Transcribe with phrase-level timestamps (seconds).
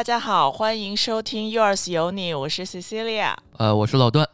[0.00, 4.26] 大家好，欢迎收听 Yours 有你，我是 Cecilia，呃，我是老段。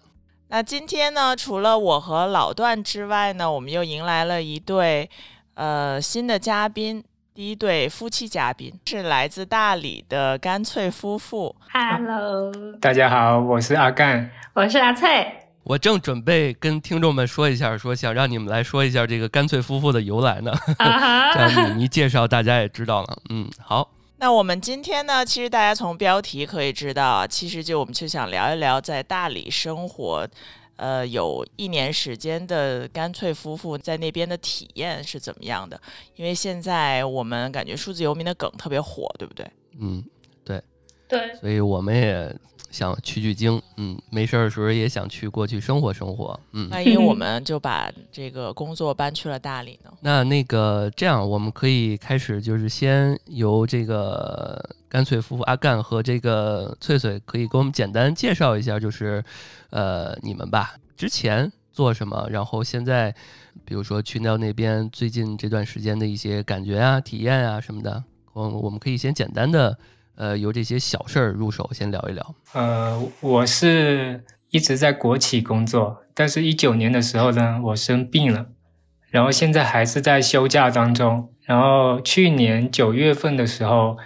[0.46, 5.10] 那今天呢，除了我和老段之外呢，我们又迎来了一对
[5.54, 7.02] 呃新的嘉宾，
[7.34, 11.56] 第一对夫妻嘉宾是来自大理的干脆夫妇。
[11.72, 14.30] Hello，大家好，我是阿干。
[14.54, 15.26] 我是阿翠。
[15.64, 20.52] 我正准备跟听众们说一下，说想让你们来说一下这个干脆夫妇的由来呢。
[20.78, 23.18] 啊这样 你一介绍，大家也知道了。
[23.30, 30.26] 嗯，好，那我们今天呢，其实大家从标题可以知道啊，其实就我们就想聊一聊在大理生活，
[30.76, 35.78] 呃，有一年时间的干脆夫妇在那边的体验是怎么样的？
[36.14, 39.46] 因为现在我们感觉数字游民的梗特别火，对不对？
[39.78, 40.02] 嗯，
[40.42, 40.62] 对
[41.06, 42.34] 对，所以我们也
[42.76, 43.60] 想取取经。
[43.78, 46.38] 嗯，没事儿的时候也想去过去生活生活。
[46.52, 49.90] 嗯，万一我 们就把这个工作搬去了大理呢？
[50.00, 59.24] 那那个这样，我们可以开始，就是先由这个干脆夫妇阿干和这个翠翠，可以给我们简单介绍一下，就是
[59.70, 63.14] 呃你们吧，之前做什么，然后现在
[63.64, 68.02] 比如说去到那边最近这段时间的一些感觉啊、体验啊什么的，
[68.32, 69.76] 我我们可以先简单的
[70.16, 72.34] 呃由这些小事儿入手，先聊一聊。
[72.52, 78.46] 呃，我是一直在国企工作，但是一九年的时候呢，我生病了，
[79.10, 81.32] 然后现在还是在休假当中。
[81.44, 83.96] 然后去年九月份的时候，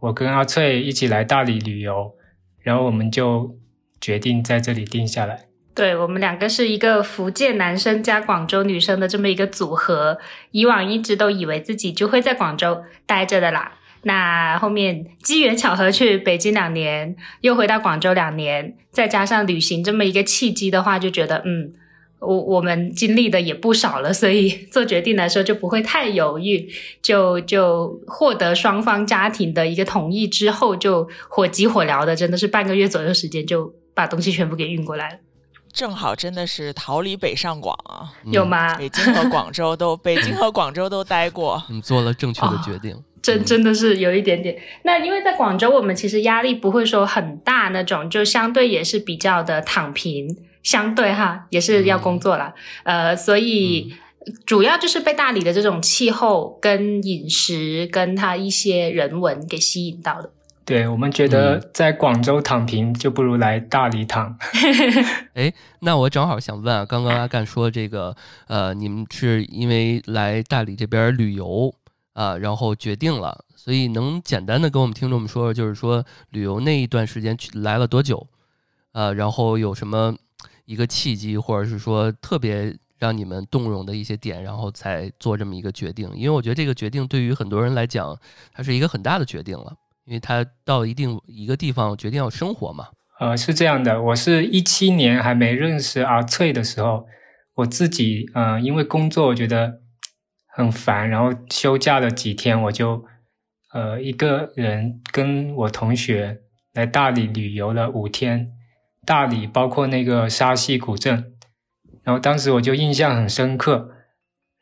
[0.00, 2.12] 我跟阿翠一起来大理旅游，
[2.60, 3.56] 然后我们就
[4.00, 5.46] 决定在这里定下来。
[5.72, 10.18] 对我们两个是一个福建男生加广州女生的这么一个组合。
[10.50, 13.72] 以往一直都以为自己就会在广州待着的啦。
[14.02, 21.72] 那后面机缘巧合去北京两年，又回到广州两年，再加上旅行这么一个契机的话，就觉得嗯，
[22.20, 26.68] 我我们经历的也不少了，所以做决定的时候就不会太犹豫，
[27.02, 35.16] 就就获得双方家庭的一个同意之后，就火急火燎的，真的是半个月左右时间就把东西全部给运过来了，
[35.72, 38.44] 正好真的是逃离北上广啊，嗯有？
[38.44, 38.74] 吗？
[38.76, 41.62] 北京和广州都，北京和广州都待过。
[41.68, 42.96] 你 做了正确的决定。
[43.22, 44.56] 真真的是有一点点。
[44.82, 52.54] 那因为在广州，我们其实压力不会说很大那种，就相对也是比较的躺平，相对哈也是要工作啦。
[52.84, 53.94] 呃，所以
[54.46, 60.30] 主要就是被大理的这种气候、跟饮食、跟它一些人文给吸引到的。
[60.66, 64.38] 对我们觉得在广州躺平，就不如来大理躺。
[65.34, 68.14] 哎那我正好想问啊，刚刚阿干说这个，
[68.46, 71.74] 呃，你们是因为来大理这边旅游
[72.20, 78.26] 啊、然后决定了，所以能简单的跟我们听众们说说，就是说旅游那一段时间去来了多久，
[78.92, 80.14] 啊，然后有什么
[80.66, 86.10] 一个契机，或者是说特别让你们动容的一些点，然后才做这么一个决定。
[86.14, 88.14] 因为我觉得这个决定对于很多人来讲，
[88.52, 92.88] 它是一个很大的决定了，因为他到一定一个地方决定要生活嘛。
[93.18, 97.06] 呃，是这样的，我是一七年还没认识阿翠的时候，
[97.54, 99.79] 我自己呃，因为工作我觉得
[100.52, 103.04] 很烦，然后休假了几天，我就
[103.72, 106.40] 呃一个人跟我同学
[106.74, 108.52] 来大理旅游了五天，
[109.06, 111.32] 大理包括那个沙溪古镇，
[112.02, 113.90] 然后当时我就印象很深刻，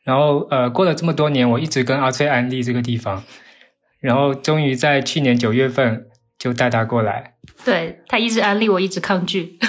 [0.03, 3.23] 然后呃过了这么多年，我一直跟阿翠安利这个地方，
[3.99, 6.07] 然后终于在去年九月份
[6.37, 7.35] 就带他过来。
[7.65, 9.59] 对他一直安利我，一直抗拒。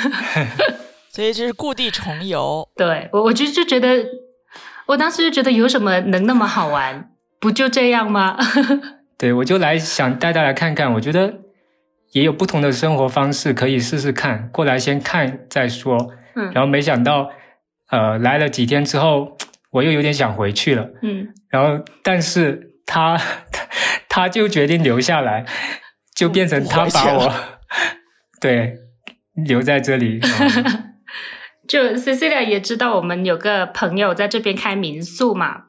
[1.11, 2.69] 所以这是故地重游。
[2.77, 3.89] 对我，我就就觉得，
[4.91, 7.11] 我当时就觉得有什么能那么好玩？
[7.41, 8.37] 不就这样吗？
[9.17, 11.35] 对，我就来想带大家看看，我觉得
[12.13, 15.97] 也有不同的生活方式可以试试看，过来先看再说。
[16.37, 17.29] 嗯然后没想到，
[17.91, 19.37] 呃，来了几天之后，
[19.71, 20.89] 我又有点想回去了。
[21.03, 23.17] 嗯，然后，但是他
[23.53, 23.67] 他
[24.09, 25.45] 他就决定留下来，
[26.15, 27.33] 就变成他把我
[28.41, 28.75] 对
[29.35, 30.21] 留在这里。
[30.23, 30.90] 嗯
[31.71, 35.63] 就 Cecilia 也知道我们有个朋友在这边开民宿嘛，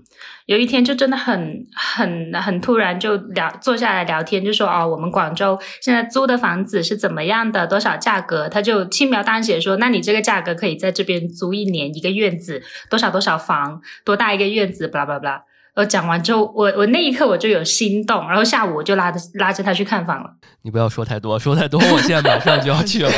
[0.48, 8.50] 有一天就真的很很很突然就聊坐下来聊天，就说哦，我们广州现在租的房子是怎么样的，多少价格？
[8.50, 15.44] 他就轻描淡写说，那你这个价格可以在这边租一年一个院子，多少多少房，多大一个院子，巴拉巴拉巴拉。
[15.75, 20.31] 我讲完之后，我我那一刻我就有心动，然后下午我就拉着拉着他去看房了。
[20.63, 23.12] 你不要说太多，说太多，我现在马上就要去了。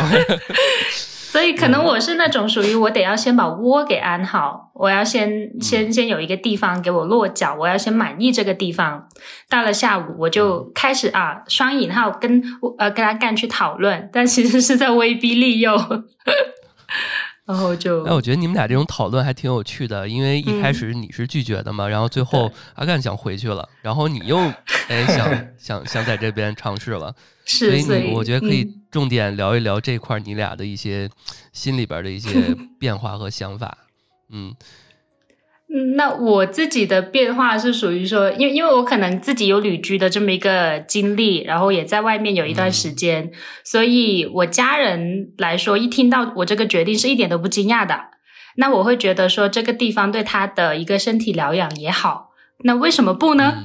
[1.34, 9.08] 所以可能我是那种属于我得要先把窝给安好，我要先先先有一个地方给我落脚，我要先满意这个地方。
[9.50, 12.40] 到了下午，我就开始啊双引号跟
[12.78, 15.76] 呃跟他干去讨论，但其实是在威逼利诱。
[17.48, 20.74] 然后就哎，我觉得你们俩这种讨论还挺有趣的，因为一开嗯。
[20.76, 24.38] 始你是拒绝的嘛，然后最后阿干想回去了，然后你又
[24.88, 25.28] 哎想
[25.58, 27.14] 想想在这边尝试了，所
[27.46, 31.10] 是，所以你我觉得可以嗯重点聊一聊这块儿你俩的一些
[31.52, 32.30] 心里边的一些
[32.80, 33.78] 变化和想法。
[34.32, 34.56] 嗯
[35.76, 43.32] 嗯，那我自己的变化是属于说，因为因为我可能自己有旅居的这么一个经历，然后也在外面有一段时间，
[43.64, 48.00] 所以我家人来说，一听到我这个决定是一点都不惊讶的。
[48.58, 52.30] 那我会觉得说，这个地方对他的一个身体疗养也好，
[52.64, 53.64] 那为什么不呢？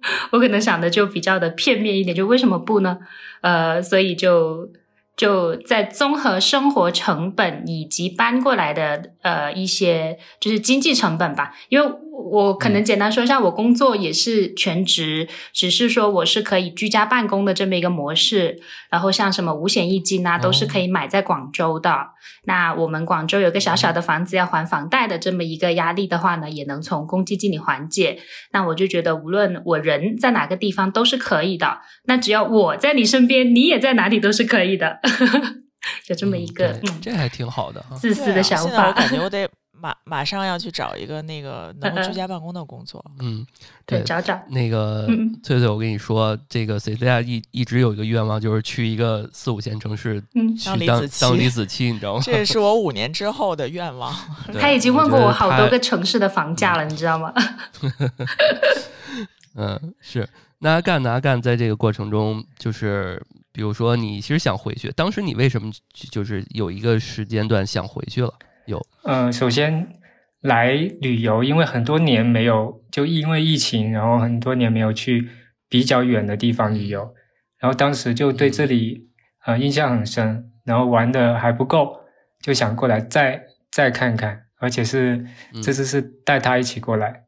[0.32, 2.98] 我可能想的就比较的片面一点，就为什么不呢？
[3.40, 4.68] 呃，所以就
[5.16, 11.86] 就在综合生活成本以及搬过来的呃一些就是经济成本吧，因为
[12.30, 18.58] 我可能简单说一下，我工作也是全职，只是说我是可以居家办公的这么一个模式，
[18.90, 22.08] 然后像什么五险一金啊，都是可以买在广州的。
[22.44, 28.18] 那我们广州有个小小的房子要还房贷的这么一个压力的话呢，也能从公积金里缓解。
[28.52, 31.80] 那我就觉得，无论我人在哪个地方都是可以的。
[32.06, 35.00] 那只要我在你身边，你也在哪里都是可以的。
[36.08, 37.96] 有这么一个嗯嗯这还挺好的哈。
[37.96, 38.92] 自私的想法啊、现在我。
[38.92, 39.48] 感觉 我得
[39.80, 43.04] 马马上要去找一个那个能居家办公的工作。
[43.20, 43.46] 嗯，
[43.86, 44.36] 对，对，找找。
[44.48, 52.20] 那个嗯翠翠，我跟你说，这个 C C 亚一一直有一个愿望，就是去一个四五线城市嗯，去当当李子柒当李子柒，你知道吗？
[52.24, 54.12] 这也是我五 年之后的愿望。
[54.58, 57.32] 他已经问过我好多个城市的房价了，你知道吗？
[59.54, 60.28] 嗯，是。
[60.60, 61.12] 那阿干呢？
[61.12, 63.22] 阿干在这个过程中，就是
[63.58, 65.68] 比如说你其实想回去，当时你为什么
[66.12, 68.32] 就是有一个时间段想回去了？
[68.66, 69.98] 有，嗯，首先
[70.42, 75.28] 来旅游，因为很多年没有，就因为疫情，然后很多年没有去
[75.68, 77.12] 比较远的地方旅游，
[77.58, 79.08] 然后当时就对这里
[79.44, 81.96] 呃印象很深，然后玩的还不够，
[82.40, 85.60] 就想过来再再看看，而且是嗯。
[85.60, 87.24] 这次是带他一起过来，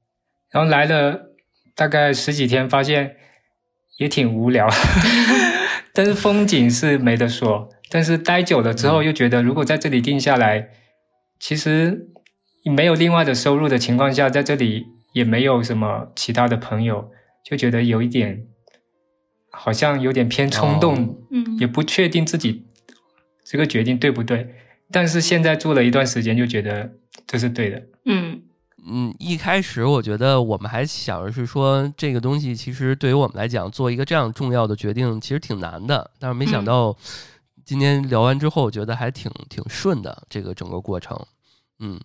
[0.53, 1.32] 然后来了
[1.75, 3.17] 大概十几天，发现
[3.99, 4.69] 也挺无聊，
[6.00, 7.69] 但是风景是没得说。
[7.91, 10.70] 但是待久了之后，又觉得如果在这里定下来，
[11.38, 12.08] 其实
[12.64, 17.11] 没有另外的收入的情况下，在这里也没有什么其他的朋友，
[17.44, 18.47] 就觉得有一点
[19.50, 22.64] 好像有点偏冲动，哦嗯也不确定自己
[23.44, 24.55] 这个决定对不对。
[24.91, 26.93] 但是现在做了一段时间，就觉得
[27.26, 27.82] 这是对的。
[28.06, 28.30] 嗯
[28.87, 36.11] 嗯，一开始我觉得我们还想着是说，这个东西其实对于我们来讲，做一个这样重要的决定，其实挺难的。
[36.19, 36.97] 但是没想嗯到
[37.65, 41.19] 今天聊完之后，我觉得还挺挺顺的，这个整个过程，
[41.79, 42.00] 嗯，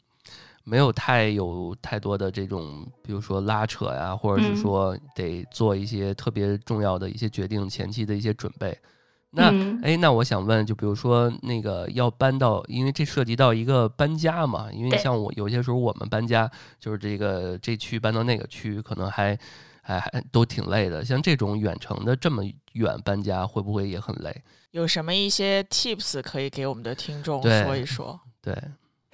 [0.64, 8.78] 没有太有太多的这种，比如说拉扯呀，或者是嗯说得做一些特别重要的一些决定前期的一些准备。
[9.36, 16.50] 那嗯哎，那我想问，就比如说那个要搬到，因为这涉及到一个搬家嘛，因为对像我有些时候我们搬家，
[16.80, 19.38] 就是这个这区搬到那个区，可能还
[19.82, 21.04] 还还都挺累的。
[21.04, 22.44] 像这种远程的这么
[22.74, 24.44] 远搬家，会不会也很累？
[24.72, 28.20] 有什么一些 tips 可以给我们的听众说一说？
[28.42, 28.54] 对，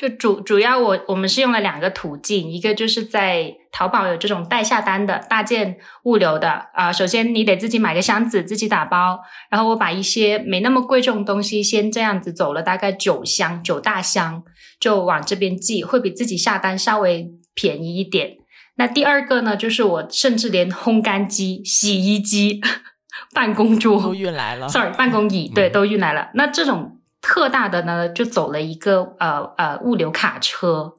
[0.02, 9.20] 就主主要我我们是用了两个途径，一个就是在淘宝有这种代下单的大件物流的啊、首先你得自己买个箱子，自己打包，
[9.52, 14.42] 然后我把一些没那么贵重的东西先这样子走了大概九箱九大箱，
[14.80, 18.38] 就往这边寄，会比自己下单稍微便宜一点。
[18.78, 22.60] 那第二个呢，就是我甚至连烘干机、洗衣机、
[23.36, 24.68] 办公桌都运来了。
[24.68, 26.32] sorry，办公椅对嗯都运来了。
[26.34, 30.94] 那这种特大的呢，就走了一个呃呃物流卡车，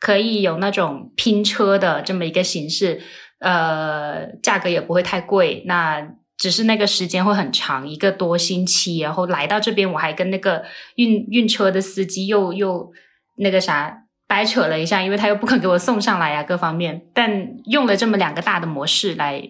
[0.00, 3.02] 可以有那种拼车的这么一个形式，
[3.40, 5.64] 呃，价格也不会太贵。
[5.66, 6.06] 那
[6.38, 8.98] 只是那个时间会很长，一个多星期。
[8.98, 12.92] 然后来到这边，我还跟那个运运车的司机又又
[13.36, 14.02] 那个啥。
[14.28, 17.06] 掰扯了一下，因为他又不肯给我送上来啊，各方面。
[17.14, 19.40] 但用了这么两个大的模式来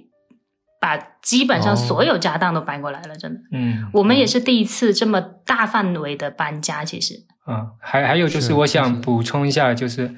[0.81, 1.77] 把基本上哦。
[1.77, 3.41] 所有家当都搬过来了，真的。
[3.53, 10.15] 嗯，我们也是第一次这么大范围的搬家，其实，啊，还还有就是是，我想补充一下，就是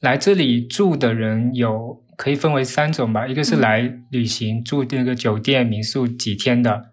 [0.00, 3.60] 来这里住的人有可以分为三种吧，一个是嗯。
[3.60, 6.92] 来旅行住那个酒店民宿几天的，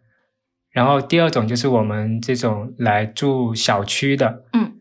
[0.72, 4.74] 然后第二种就是我们这种来住小区的，嗯，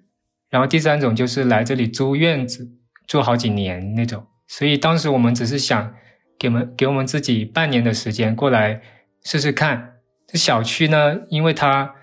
[0.50, 2.68] 然后第三种就是来这里租院子
[3.07, 4.26] 住好几年那种。
[4.47, 5.95] 所以当时我们只是想
[6.38, 8.80] 给我们给我们自己半年的时间过来
[9.25, 9.97] 试试看。
[10.26, 11.95] 这小区呢，因为它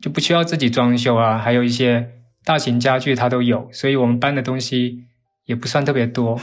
[0.00, 2.10] 就不需要自己装修啊，还有一些
[2.42, 5.04] 大型家具它都有，所以我们搬的东西
[5.44, 6.40] 也不算特别多，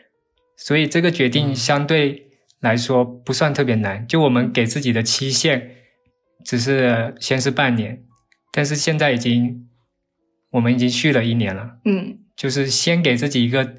[0.56, 2.28] 所以这个决定嗯相对
[2.60, 4.06] 来说不算特别难。
[4.06, 5.76] 就我们给自己的期限
[6.44, 8.02] 只是先是半年，
[8.52, 9.68] 但是现在已经
[10.50, 13.74] 我们已经续了一年了，嗯，就是先给自己一个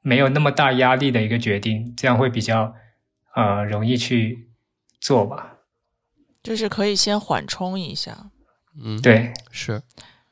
[0.00, 2.74] 没有那么大压力的一个决定，这样会比较
[3.34, 4.48] 呃容易去
[5.00, 5.54] 做吧。
[6.42, 8.30] 就是可以先缓冲一下。
[8.82, 9.82] 嗯，，对，是，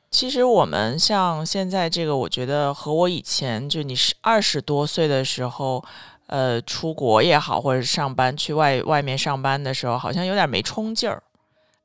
[0.09, 5.83] 其实我们像现在这个，我觉得和我以前就你是二十多岁的时候，
[6.27, 11.21] 呃，出国也好，或者上班去外外面上班的时候，好像有点没冲劲儿。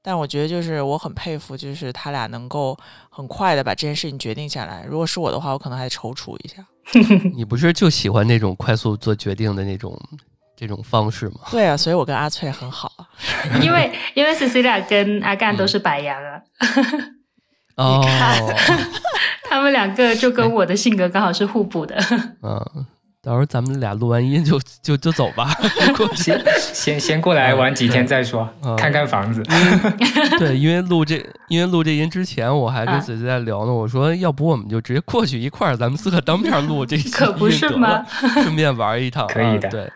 [0.03, 2.77] 但我觉得就是我很佩服，就是他俩能够
[3.09, 4.85] 很快的把这件事情决定下来。
[4.89, 6.67] 如果是我的话，我可能还踌躇一下。
[7.37, 9.97] 你不是就喜欢那种快速做决定的那种
[10.57, 11.43] 这种方式吗？
[11.53, 13.07] 对啊，所以我跟阿翠很好啊。
[13.63, 16.43] 因为因为 Cecilia 跟阿干都是白羊啊，
[17.77, 18.05] 哦，
[19.49, 21.97] 他们两个就跟我的性格刚好是互补的。
[22.43, 22.87] 嗯，
[23.25, 25.49] 到时候咱们俩录完音就就就走吧。
[26.17, 29.41] 先先先过来玩几天再说，嗯看看房子。
[30.41, 33.73] 对，因为录这因为录这音之前，我还跟啊子子在聊呢。
[33.73, 38.05] 我说，要不我们就直接过去一块儿，咱们四个当面录这 可不是吗？
[38.43, 39.93] 顺便玩一趟，可以的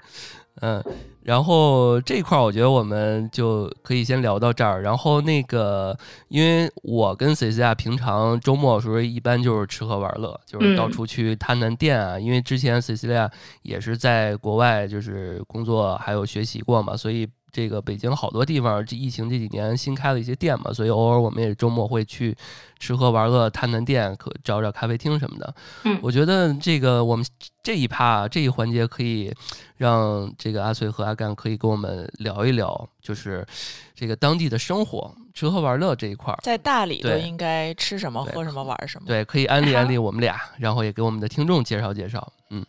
[0.61, 0.85] 嗯。
[1.27, 4.81] 然后这一块儿，我觉得我们就可以先聊到这儿。
[4.81, 12.17] 然后那个，因为我跟 C C 亚平常周末的时候一般就是吃喝玩乐，就是到嗯处去探探店啊。
[12.17, 13.29] 因为之前 C C 亚
[13.63, 22.37] 也是在国外就是工作还有学习过嘛，所以这个北京好多地方这疫情这几年新开了一些店嘛，所以偶尔我们也周末会去
[22.79, 25.55] 吃喝玩乐、探探店，可找找咖啡厅什么的。
[25.85, 27.25] 嗯我觉得这个我们
[27.63, 29.33] 这一趴这一环节可以
[29.79, 33.47] 让这个阿翠和阿干可以跟我们聊一聊，就是
[33.95, 36.39] 这个当地的生活、吃喝玩乐这一块儿。
[36.43, 39.07] 在大理都应该吃什么、喝什么、玩什么。
[39.07, 42.31] 对，可以安利安利我们俩，然后也给我们的听众介绍介绍。
[42.51, 42.63] 嗯，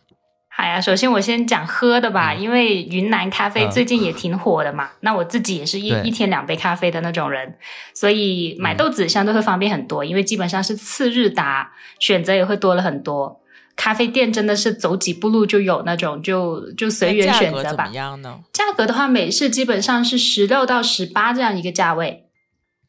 [0.60, 4.90] 好呀，首先我先讲喝的吧，嗯因为云南咖啡嗯最近也挺火的嘛。
[5.02, 7.54] 那我自己也是一一天两杯咖啡的那种人，
[7.94, 13.40] 所以买豆子相对会方便很多，因为基本上是次日达，选择也会多了很多。
[13.76, 17.92] 咖啡店真的是走几步路就有那种，就就随缘那价格怎选择吧么。
[17.92, 18.40] 样呢？
[18.52, 22.24] 价格的话，美式基本上是十六到十八这样一个价位，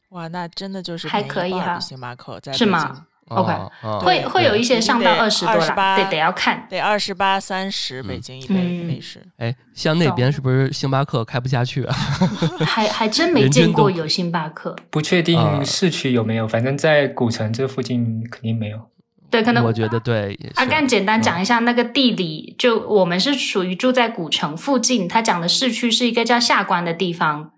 [0.10, 3.54] 哇，那真的就是还可以哈比星巴克在是吗 OK
[4.00, 6.68] 会会有一些上到得二十多啦，28对，得要看。
[6.70, 9.22] 得二十八、三十北嗯京一杯嗯美式。
[9.38, 11.96] 哎，像那边是不是星巴克开不下去啊？
[12.66, 18.80] 还还真没见过有星巴克，不确啊定市区有没有，反正在古城这附近肯定没有。
[19.32, 27.52] 对，可能我觉得对，阿干简单讲一下那个地理，就我们是属于住在古城附近，他讲的市区是一个叫下关的地方。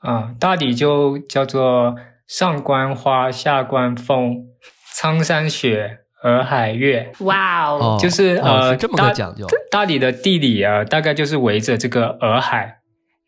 [0.00, 1.96] 啊、大理就叫做
[2.28, 4.44] 上关花、下关凤、
[4.98, 9.46] 苍山雪、洱海月，哇哦，哦，就是哦呃是这么大个讲究。
[9.70, 12.78] 大理的地理啊，大概就是围着这个洱海，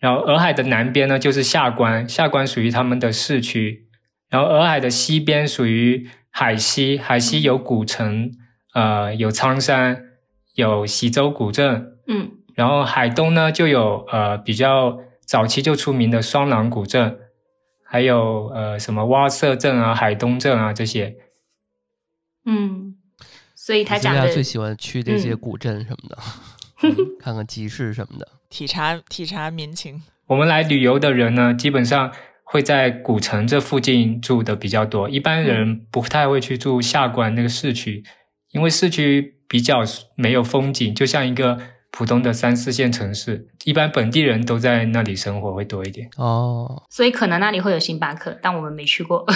[0.00, 3.86] 然后洱海的南边呢就是下关，下关属于他们的市区，
[4.30, 8.30] 然后洱海的西边属于海西，海西有古城，
[8.72, 10.04] 呃，有苍山，
[10.54, 17.18] 有喜洲古镇，嗯然后海东呢就有呃比较早期就出名的双廊古镇，
[17.84, 21.16] 还有呃什么蛙色镇啊、海东镇啊这些。
[22.48, 22.94] 嗯，
[23.54, 26.18] 所以他讲的最喜欢去这些嗯古镇什么的，
[26.82, 28.26] 嗯 看看集市什么的。
[28.48, 32.10] 体察体察民情，我们来旅游的人呢，基本上
[32.44, 38.02] 会在古城这附近住的比较多，一般人不太会去住下关那个市区，
[38.52, 39.82] 因为市区比较
[40.14, 41.58] 没有风景，就像一个
[41.90, 46.08] 普通的三四线城市，一般本地人都在那里生活会多一点。
[46.16, 49.26] 哦，所以可能那里会有星巴克，但我们没去过。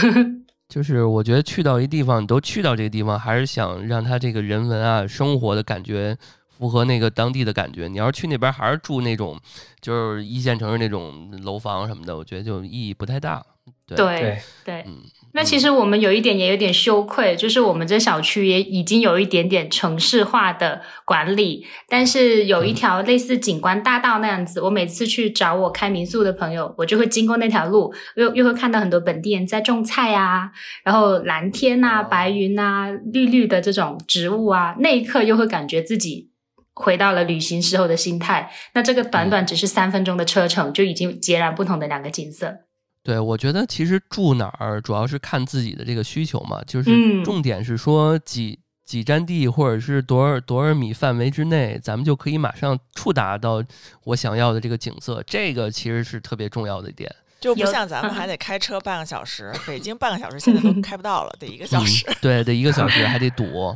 [0.72, 6.16] 就是我觉得去到一地方，你都去到这个地方，还是想让他这个人文啊、生活的感觉
[6.48, 7.86] 符合那个当地的感觉。
[7.88, 9.38] 你要是去那边还是住那种
[9.82, 13.44] 就是一线城市那种楼房什么的，我觉得就意义不太大。
[13.86, 15.02] 对对对，对嗯，
[15.34, 30.50] 那其实我们有一点也有点羞愧，就是我们这小区也已经有一点点城市化的管理，但是有一条类似景观大道那样子，我每次去找我开民宿的朋友，我就会经过那条路，又又会看到很多本地人在种菜啊，
[30.84, 36.30] 然后蓝天啊、哦白云啊、绿绿的这种植物啊，那一刻又会感觉自己。
[36.74, 42.60] 回到了旅行时候的心态，那这个短短只是三分钟的车程，就已经截然不同的两个景色。
[43.04, 53.62] 对，我觉得其实住哪儿主要是看自己的这个需求嘛，就是嗯重点是说几几站地或者是多少多少米范围之内，咱们就可以马上触达到
[54.04, 57.12] 我想要的这个景色，这个其实是特别重要的一点。
[57.40, 62.06] 就不像咱们还得开车半个小时，北京半个小时现在都开不到了，得一个小时。
[62.06, 63.74] 嗯、对，得一个小时还得堵。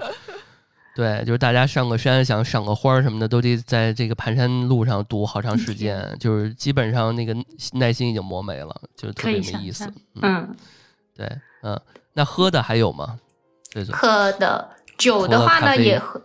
[0.96, 7.36] 对，就是大家上个山想赏个花什么的，都得在这个盘山路上堵好长时间， 就是基本上那个
[7.74, 9.92] 耐心已经磨没了，就特别没意思。
[10.22, 10.48] 嗯，
[11.14, 11.30] 对，
[11.62, 11.78] 嗯，
[12.14, 13.18] 那喝的还有吗？
[13.74, 16.18] 对对，喝的酒的话呢，也喝。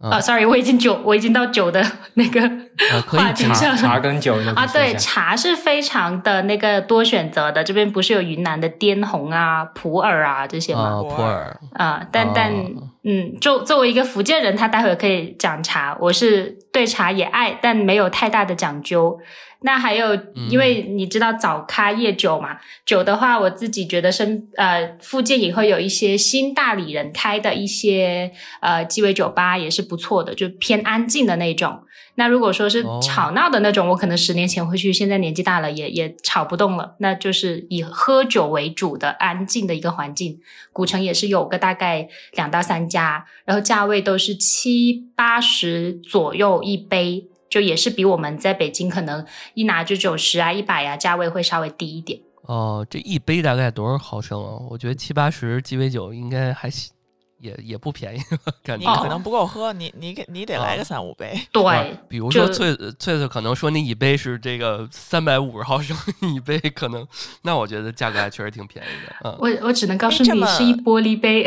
[0.00, 3.76] 啊啊，sorry，我已经酒，我已经到酒的 那个啊可以茶话题上了。
[3.76, 7.64] 茶跟酒的啊，对，茶是非常的那个多选择的。
[7.64, 10.82] 这边不是有云南的滇红啊、普洱啊这些吗？
[10.82, 15.96] 啊，普普洱啊，但但哦嗯，作作为一个福建人，他待会儿可以讲茶。
[15.98, 19.18] 我是对茶也爱，但没有太大的讲究。
[19.62, 20.14] 那还有，
[20.50, 31.80] 因为你知道早咖夜酒嘛，酒的话，我自己觉得身呃附近也会有一些新大理人开的一些呃鸡尾酒吧，也是不错的，就偏安静的那种。
[32.18, 36.96] 那如果说是哦吵闹的那种，我可能十年前会去，现在年纪大了也也吵不动了。
[36.98, 40.40] 那就是以喝酒为主的安静的一个环境。
[40.72, 52.20] 古城也是有个大概两到三家，然后价位都是七八十左右一杯，就也是比我们在北京可能一拿就九十啊、一百啊，价位会稍微低一点。
[52.42, 54.58] 哦，这一杯大概多少毫升啊？
[54.68, 56.92] 我觉得七八十鸡尾酒应该还行，
[57.38, 58.20] 也也不便宜，
[58.62, 58.90] 感觉。
[58.90, 61.40] 你可能不够喝，你你给你得来个三五杯。
[61.52, 65.96] 对，啊比如说翠翠翠可能说你一杯是这个三百五十毫升
[66.34, 67.06] 一杯，可能
[67.42, 69.16] 那我觉得价格还确实挺便宜的。
[69.24, 71.46] 嗯， 我我只能告诉你哎这么是一玻璃杯，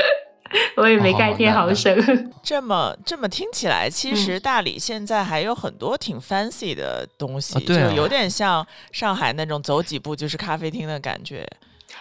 [0.76, 2.32] 我也没哦概念那毫升。
[2.42, 11.48] 这么这么听起来，其实大理现在还有很多挺 fancy 的东西，啊对啊就有点像上海那种走几步就是咖啡厅的感觉。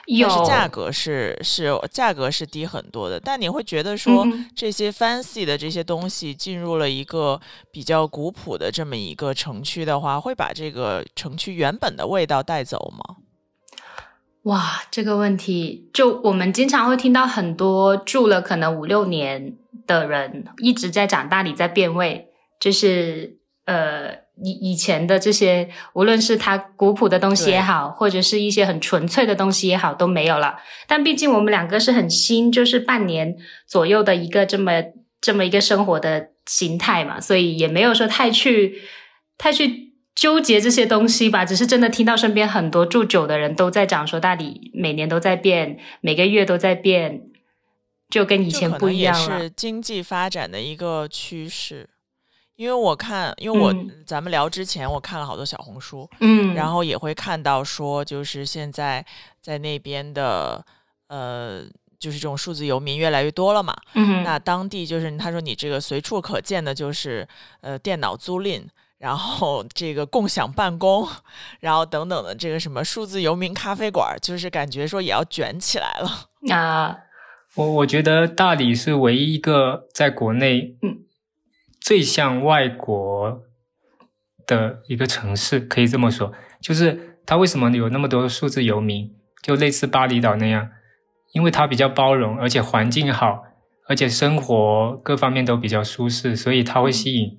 [0.05, 7.39] 有价格是是价格是低很多的，但你会觉得说嗯这些 fancy 的这些东西进入了一个
[7.71, 13.17] 比较古朴的这么一个城区的话，会把这个城区原本的味道带走吗？
[14.43, 19.55] 哇，这个问题，就我们经常会听到很多住了可能五六年
[19.87, 22.27] 的人一直在讲大理在变味，
[22.59, 30.55] 就是呃以以前的这些，无论是它古朴的东西也好，或者是一些很纯粹的东西也好，都没有了。
[30.87, 33.35] 但毕竟我们两个是很新，就是半年
[33.67, 34.71] 左右的一个这么
[35.21, 38.81] 这么一个生活的形态嘛，所以也没有说太去
[39.37, 41.45] 太去纠结这些东西吧。
[41.45, 47.21] 只是真的听到身边很多住久的人都在讲说，大理每年都在变，每个月都在变，
[48.09, 49.39] 就跟以前不一样了。
[49.39, 51.87] 是经济发展的一个趋势。
[52.55, 59.03] 因为我看，因为我、嗯咱们聊之前，我看了好多小红书，嗯，然后也会看到说，就是现在
[59.41, 60.63] 在那边的
[61.07, 61.63] 呃，
[61.99, 63.75] 就是这种数字游民越来越多了嘛。
[63.95, 67.27] 嗯那当地就是他说你这个随处可见的就是
[67.61, 68.63] 呃电脑租赁，
[68.99, 71.07] 然后这个共享办公，
[71.59, 76.53] 然后等等的这个什么数字游民咖啡馆，就是感觉说也要卷起来了。
[76.53, 76.97] 啊，
[77.55, 80.99] 我我觉得大理是唯一一个在国内，嗯，
[81.83, 83.43] 最像外国
[84.47, 86.31] 的一个城市，可以这么说。
[86.61, 90.69] 就是它为什么有那么多数字游民，就类似巴厘岛那样，
[91.33, 93.43] 因为它比较包容，而且环境好，
[93.89, 97.37] 而且生活各方面都比较舒适，所以它会吸引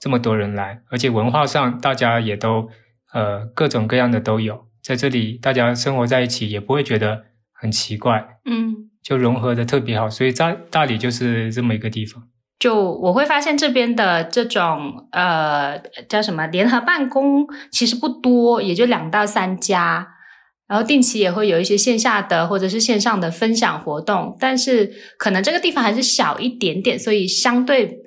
[0.00, 0.80] 这么多人来。
[0.88, 2.70] 而且文化上，大家也都
[3.12, 8.38] 呃各种各样的都有，在这里大家生活在一起，也不会觉得很奇怪。
[8.46, 8.88] 嗯。
[9.02, 12.28] 就融合的特别好，所以大大理就是这么一个地方。
[12.62, 15.76] 就我会发现这边的这种呃
[16.08, 20.06] 叫什么联合办公其实不多，也就两到三家，
[20.68, 27.98] 然后定期也会有一些线下的或者是线上的分享活动，但是可能这个地方还是小一点点，所以相对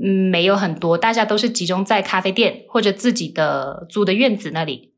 [0.00, 4.92] 嗯没有很多，大家都是集中在咖啡店或者自己的租的院子那里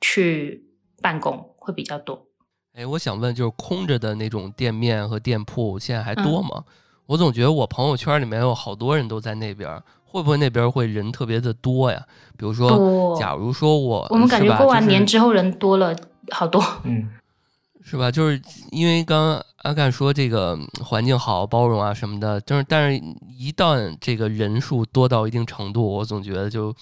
[0.00, 0.64] 去
[1.02, 2.28] 办公会比较多。
[2.72, 6.64] 哎，我想问，就是空着的那种店面和店铺，现在还嗯多吗？
[7.10, 12.00] 我总觉得我朋友圈里面有好多人都在那边儿，会不会那边会人特别的多呀？
[12.36, 15.92] 比如说，假如说我我们感觉过完年之后人多了
[16.30, 16.62] 好多。
[16.84, 17.10] 嗯，
[17.82, 18.12] 是吧？
[18.12, 23.02] 就是因为刚刚阿干说这个嗯环境好、包容啊什么的，就是但是
[23.36, 26.72] 一旦这个人数多到一定程度，我总觉得就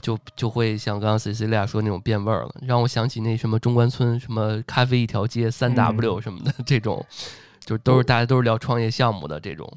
[0.00, 7.04] 就就会像刚刚 Cecilia 说那种变味儿了，让我想起那什么中关村什么咖啡一条街三 W 什么的、 这种，
[7.70, 9.72] 就都是大家都是聊创业项目的这种，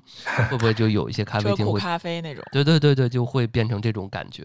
[0.49, 1.79] 会不会就有一些咖啡厅会？
[1.79, 4.43] 咖啡那种，对对对对，就会变成这种感觉。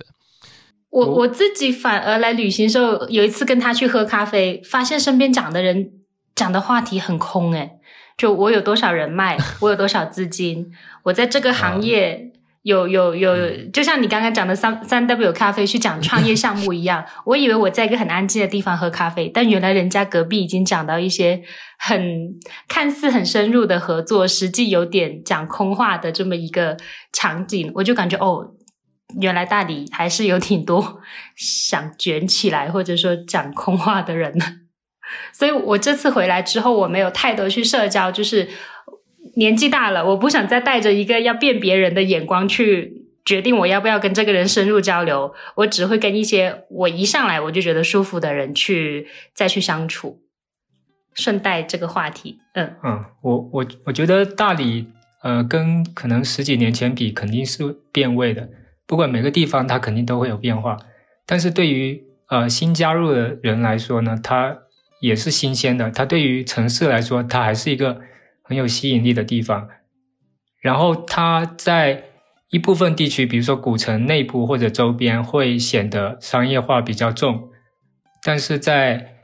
[0.91, 5.93] 我我我自己反而来旅行的时候，有一次跟他去喝咖啡，发现身边讲的人
[6.35, 7.79] 讲的话题很空诶，
[8.19, 10.71] 就我有多少人脉，我有多少资金，
[11.05, 12.28] 我在这个行业
[12.63, 21.43] 有有有，就像你刚刚讲的三三 W 咖啡去讲创业项目一样，我以为我在一个很安静的地方喝咖啡，但原来人家隔壁已经讲到一些
[21.79, 22.35] 很
[22.69, 26.77] 看似很深入的合作，实际有点讲空话的这么一个
[27.13, 28.55] 场景，我就感觉哦。
[29.19, 31.01] 原来大理还是有挺多
[31.35, 34.45] 想卷起来或者说讲空话的人呢，
[35.33, 38.47] 所以我这次回来之后，我没有太多去社交，就是
[39.39, 45.33] 年纪大了，我不想再带着一个要辨别人的眼光去决定我要不要跟这个人深入交流。
[45.57, 50.21] 我只会跟一些我一上来我就觉得舒服的人去再去相处。
[51.15, 54.87] 顺带这个话题，嗯嗯，我我我觉得大理
[55.25, 58.49] 呃跟可能十几年前比肯定是变味的，
[58.87, 60.77] 不管每个地方它肯定都会有变化，
[61.27, 64.59] 但是对于呃新加入的人来说呢，它
[65.01, 65.91] 也是新鲜的。
[65.91, 68.01] 它对于城市来说，它还是一个
[68.49, 69.69] 很有吸引力的地方。
[70.61, 72.05] 然后它在
[72.49, 77.51] 一部分地区，比如说古城内部或者周边，会显得商业化比较重。
[78.25, 79.15] 但是在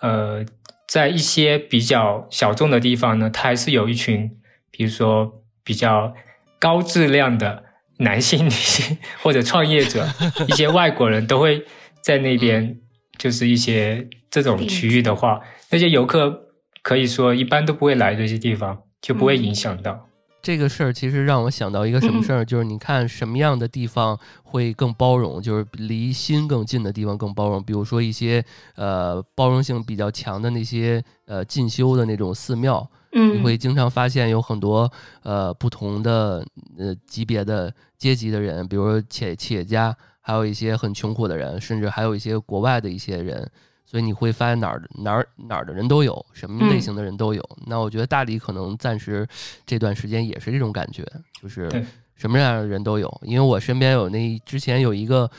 [0.00, 0.44] 呃
[0.88, 4.28] 在一些比较小众的地方呢，它还是有一群，
[4.72, 6.12] 比如说比较
[6.58, 7.62] 高质量的
[7.98, 10.06] 男性、女性 或者创业者，
[10.48, 11.64] 一些外国人都会
[12.02, 12.80] 在那边。
[13.18, 15.38] 就是一些这种区域的话，
[15.70, 16.51] 那些游客
[16.82, 20.08] 可以说一般都不会来这些地方，就不会影响到
[20.42, 20.92] 这个事儿。
[20.92, 27.62] 其实让我想到一个什么事儿，就是你看什么样的地方会更包容，就是离心更近的地方更包容。
[27.62, 34.90] 比如说一些呃包容性比较强的那些呃进修的那种寺庙，嗯，你会经常发现有很多
[35.22, 36.44] 呃不同的
[36.76, 39.96] 呃级别的阶级的人，比如说企企业家。
[40.24, 43.50] 还有一些很穷苦的人，甚至还有一些国外的一些人，
[43.92, 47.46] 所以你会发现哪儿哪儿哪儿的人都有，什么类型的人都有。
[47.66, 49.28] 那我觉得大理可能暂时
[49.66, 51.06] 这段时间也是这种感觉，
[51.38, 51.68] 就是
[52.14, 53.20] 什么样的人都有。
[53.22, 55.30] 因为我身边有那之前有一个，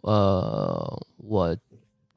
[0.00, 1.54] 呃，我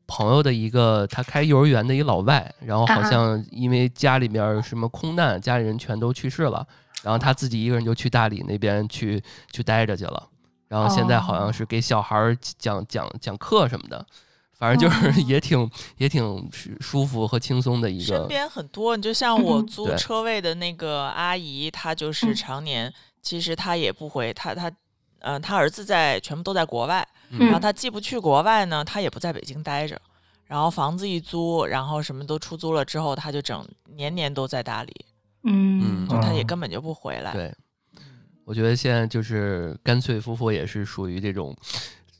[0.07, 6.65] 朋友的一个他开幼儿园的一老外，然后好像因为家里面什么空难，家里人全都去世了，
[7.03, 10.29] 然后他自己一个人就去大理那边去去待着去了。
[10.69, 14.05] 然后现在好像是给小孩讲讲讲课什么的，
[14.61, 16.47] 反正就是也挺也挺
[16.79, 18.05] 舒服和轻松的一个。
[18.05, 22.93] 身边很多，你就像我租车位的那个阿姨，她就是常年，
[23.23, 24.71] 其实她也不回，她她
[25.21, 27.07] 嗯，她儿子在全部都在国外，
[27.39, 29.99] 然后她既不去国外呢，她也不在北京待着，
[30.45, 35.05] 然后房子一租，然后什么都出租了之后，她就整年年都在大理，
[35.43, 37.33] 嗯，就她也根本就不回来。
[37.33, 37.51] 对。
[38.43, 41.55] 我觉得现在就是干脆夫妇也是属于这种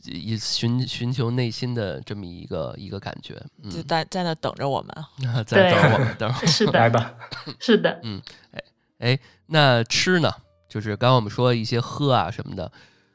[0.05, 4.95] 以寻寻求内心的这么一个一个感觉，就在在那等着我们，
[5.45, 7.13] 在等我们，等是的，来吧，
[7.59, 8.63] 是的，嗯，哎
[8.99, 10.31] 哎，那吃呢？
[10.69, 12.71] 就是刚刚我们说一些喝啊什么的，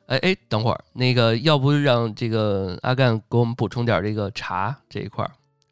[0.07, 5.31] 哎哎，等会儿那个要不让这个阿干给我们补充点这个茶这一块儿，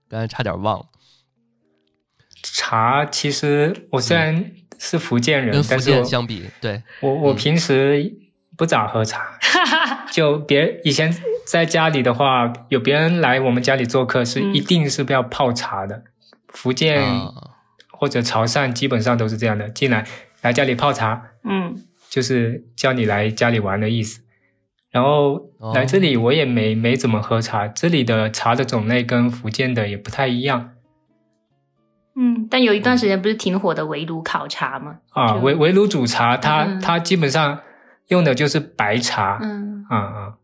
[0.09, 0.87] 刚才差点忘了。
[2.43, 4.53] 茶其实我虽然。
[4.77, 6.83] 是福建人，跟福建相比，对。
[7.01, 8.13] 我我平时
[8.57, 9.39] 不咋喝茶，
[10.13, 11.15] 就别以前
[11.47, 16.03] 在家里的话，有别人来我们家里做客，是一定是不要泡茶的。
[16.49, 17.03] 福建
[17.91, 20.07] 或者潮汕基本上都是这样的，进来
[20.43, 21.75] 来家里泡茶，嗯，
[22.09, 24.21] 就是叫你来家里玩的意思。
[24.93, 25.41] 然后
[25.75, 30.71] 来这里我也没没怎么喝茶，这里的茶的种类跟福建的也不太一样。
[32.17, 34.99] 嗯，但有一段时间不是挺火的围炉烤茶吗？
[35.11, 37.59] 啊，围围炉煮茶，它它基本上
[38.09, 39.39] 用的就是白茶。
[39.43, 40.35] 嗯嗯嗯。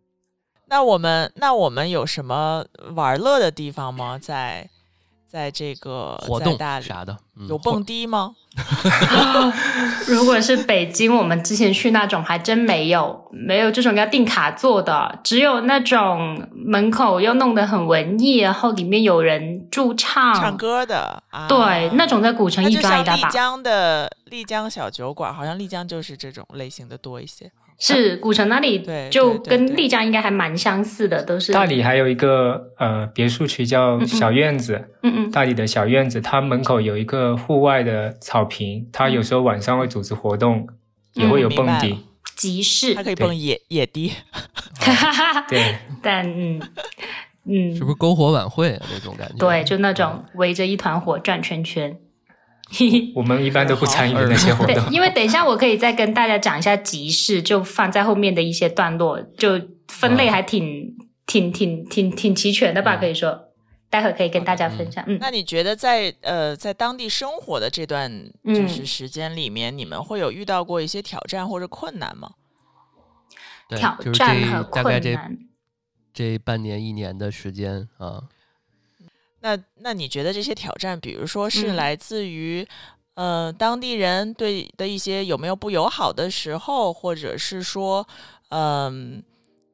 [0.66, 4.18] 那我们那我们有什么玩乐的地方吗？
[4.18, 4.70] 在
[5.30, 7.16] 在这个活动啥的？
[7.48, 8.34] 有蹦迪吗？
[10.08, 21.22] 如果是北京，我们之前去那种还真没有，没有这种要订卡座的，只有那种门口又弄得很文艺，然后里面有人驻唱、唱歌的。
[21.48, 23.28] 对，那种在古城一抓一大把。
[23.28, 27.48] 丽江的丽江小酒馆，好像丽江就是这种类型的多一些。
[27.80, 31.50] 是古城那里，对，就跟丽江应该还蛮相似的，都是。
[31.50, 40.68] 大理还有一个呃别墅区叫小院子，嗯嗯，大理的小院子，它门口有一个户外的草坪，它有时候晚上会组织活动，
[41.14, 41.96] 也会有蹦迪，
[42.36, 44.12] 集市，它可以蹦野野迪，
[44.78, 45.46] 哈哈哈。
[45.48, 46.60] 对， 但嗯
[47.46, 49.38] 嗯，是不是篝火晚会那种感觉？
[49.38, 51.96] 对，就那种围着一团火转圈圈。
[53.14, 63.48] 我们一般都不参与那些活动，对， 因为等一下我可以再跟大家讲一下集市，就放在后面的一些段落，就分类还挺挺挺挺挺齐全的吧，可以说，
[63.90, 65.02] 待会可以跟大家分享。
[65.08, 72.30] 嗯，那你觉得在呃在当地生活的这段就是时间里面，你们会有遇到过一些挑战或者困难吗？
[73.68, 75.38] 挑战和困难，
[76.12, 78.24] 这半年一年的时间啊。
[79.40, 82.66] 那那你觉得这些挑战，比如说是来自于，
[83.14, 88.06] 呃，当地人对的一些有没有不友好的时候，或者是说，
[88.50, 89.22] 嗯，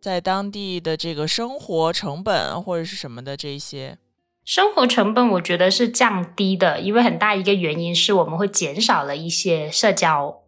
[0.01, 3.99] 在当地的这个生活成本或者是什么的这些，
[4.45, 10.43] 生活成本我觉得是降低的，因为很大一个原因是我们会减少了一些社交，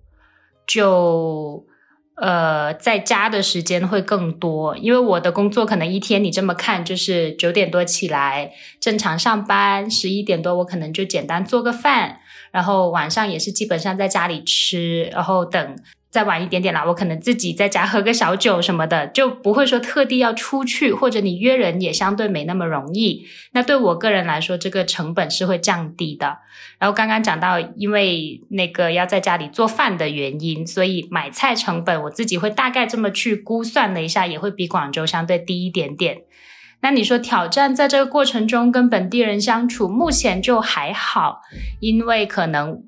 [0.64, 1.66] 就
[2.20, 4.76] 呃在家的时间会更多。
[4.76, 15.76] 因为我的工作可能一天你这么看就是九点多起来正常上班，十一点多我可能就简单做个饭，然后晚上也是基本上在家里吃，然后等。
[16.10, 23.26] 再晚一点点啦，我可能自己在家喝个小酒什么的，就不会说特地要出去，或者你约人也相对没那么容易。
[23.52, 26.38] 那对我个人来说，这个成本是会降低的。
[26.78, 36.22] 然后刚刚讲到，因为那个要在家里做饭的原因，所以买菜成本我自己会大概这么去估算了一下，也会比广州相对低一点点。
[36.80, 41.42] 那你说挑战在这个过程中跟本地人相处，目前就还好，
[41.80, 42.84] 因为可能。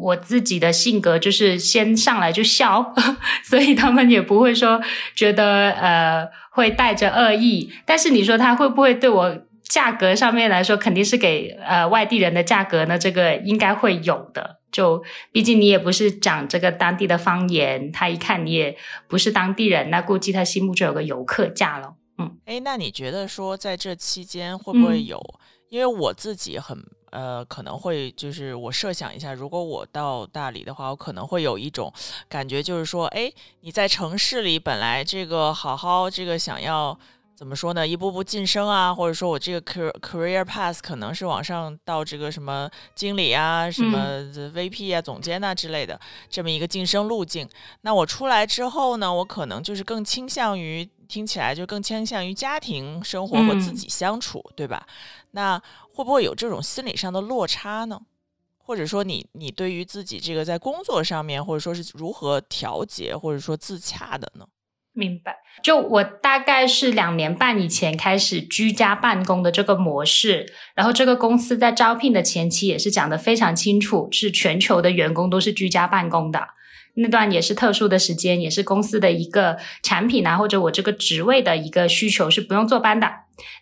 [0.00, 2.94] 我自己的性格就是先上来就笑，
[3.44, 4.80] 所以他们也不会说
[5.14, 7.70] 觉得呃会带着恶意。
[7.84, 12.98] 但是你说他会不会对我价格上面来说，肯定是给呃外地人的价格呢？
[12.98, 14.56] 这个应该会有的。
[14.72, 15.02] 就
[15.32, 18.76] 毕竟你也不是讲这个当地的方言，他一看你也
[19.06, 21.94] 不是当地人，那估计他心目中有个游客价了。
[22.18, 25.20] 嗯，哎，那你觉得说在这期间会不会有？
[25.68, 26.78] 因为我自己很。
[27.10, 31.92] 呃，可能会就是我设想一下，如果我到大理的话，我可能会有一种
[32.28, 36.98] 感觉，就是说，哎，你在城市里本来这个好好这个想要
[37.34, 44.20] 怎么说呢，一步步晋升啊，或者说我这个 career career path 可能是往上到这个什么经理啊、什么
[44.54, 47.48] VP 啊、总监啊之类的这么一个晋升路径。
[47.82, 54.86] 那我出来之后呢，我可能就是更倾向于听起来就更倾向于家庭生活和自己相处，对吧？
[55.32, 55.58] 那
[55.94, 58.00] 会不会有这种心理上的落差呢？
[58.58, 64.46] 或者说，你你对于自己这个在工作上面，或者说是如何调节，或者说自洽的呢？
[64.92, 65.36] 明白。
[65.62, 76.48] 就我大概是两年半以前开始居家办公的这个模式，然后这个公司在招聘的前期也是讲的非常清楚，是全球的员工都是居家办公的。
[77.00, 83.08] 那段也是特殊的时间，也是公司的一个产品啊，或者我这个职位的一个需求是不用坐班的。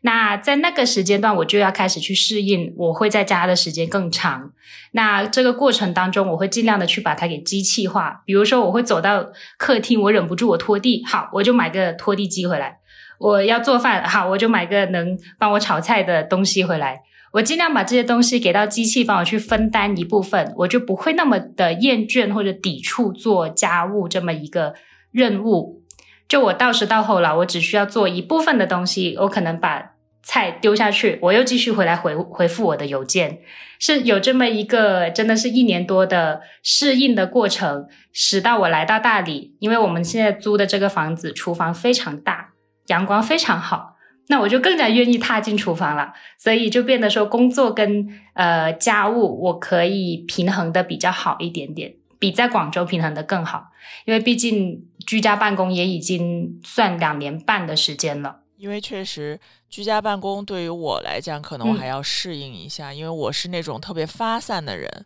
[0.01, 4.53] 那在那个时间段，我就要开始去适应，我会在家的时间更长。
[4.93, 8.23] 那这个过程当中，我会尽量的去把它给机器化。
[8.25, 12.79] 比如说，我会走到客厅，我忍不住我拖地，好，我就买个拖地机回来。
[13.19, 17.03] 我要做饭，好，我就买个能帮我炒菜的东西回来。
[17.37, 24.75] 我尽量把这些东西给到机器，帮我去分担一部分，我就不会那么的厌倦或者抵触做家务这么一个
[25.13, 25.83] 任务。
[26.27, 33.41] 就我到时到后了，我只需要做一部分的东西，我可能把菜丢下去，我又继续回来回回复我的邮件，
[33.79, 42.55] 是有这么一个真的是一年多的适应的过程，使到我来到大理，因为我们现在租的这个房子厨房非常大，
[42.87, 43.96] 阳光非常好。
[44.29, 53.73] 那我就更加愿意踏进厨房了，所以就变得说工作跟呃家务我可以平衡的比较好一点点，比在广州平衡的更好，
[54.05, 58.41] 因为毕竟居家办公也已经算两年半的时间了。
[58.57, 65.05] 因为确实居家办公对于我来讲，可能我还要适应一下，因为我是那种特别发散的人，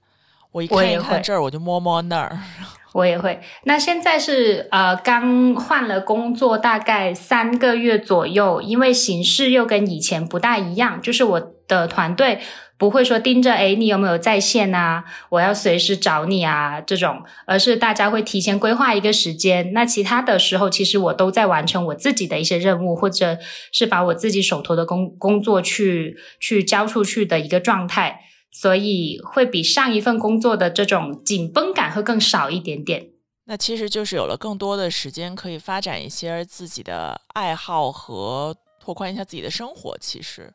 [0.52, 2.38] 我一看一看这儿，我就摸摸那儿。
[2.92, 3.40] 我也会。
[3.64, 8.60] 那现在是呃，刚换了工作，大概三个月左右。
[8.60, 12.40] 因为形式又跟以前不大一样，就是我的团队
[12.76, 15.04] 不会说盯着，哎，你有没有在线啊？
[15.28, 19.72] 我要随时找你啊，这种，而是大家会提前规划一个时间。
[19.72, 23.38] 那其他的时候，其实我都在完成我自己的一些任务，或者
[23.70, 28.22] 是把我自己手头的工工作去去交出去的一个状态。
[28.50, 33.10] 所以会比上一份工作的这种紧绷感会更少一点点。
[33.46, 39.96] 那其实就是有了更多的时间，可以发展一些自己的爱好和拓宽一下自己的生活。
[39.98, 40.52] 其实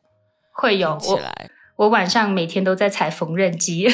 [0.52, 1.50] 会有起来。
[1.76, 3.86] 我晚上每天都在踩缝纫机，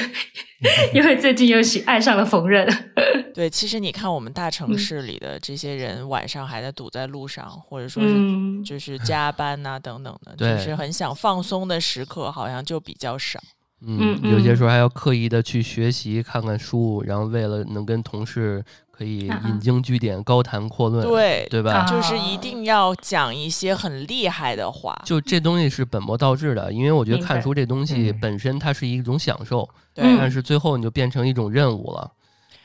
[0.94, 2.64] 因为最近又喜爱上了缝纫。
[3.34, 13.40] 对，其实你看我们大城市里的这些人，晚上还在堵在路上，或者说是就是加班呐等等的，就是很想放松的时刻，好像就比较少。
[13.84, 21.84] 嗯，有些时候还要刻意的去学习，看看书，然后为了能跟同事可以引经据典、高谈阔论，对对吧？
[21.84, 25.00] 就是一定要讲一些很厉害的话。
[25.04, 32.12] 就这东西是本末倒置的，因为我觉得看书这东西本身它是一种享受，对，但是最后你就变成一种任务了，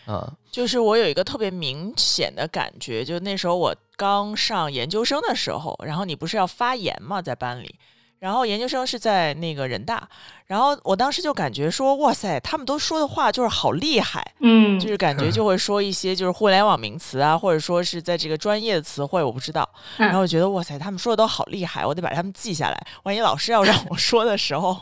[0.05, 0.31] 啊。
[0.51, 7.75] 就是我有一个特别明显的感觉，就那时候我刚上研究生的时候，然后你不是要发言嘛，在班里。
[8.19, 10.07] 然后研究生是在那个人大，
[10.47, 19.69] 然后我当时就感觉说，哇塞，他们都说的话就是好厉害，嗯，就是感觉就会说一些就是互联网名词啊，或者说是在这个专业的词汇，我不知道。
[19.97, 24.81] 然后我觉得哇塞，他们说的都好厉害，我得把他们记下来，万一老师要让我说的时候，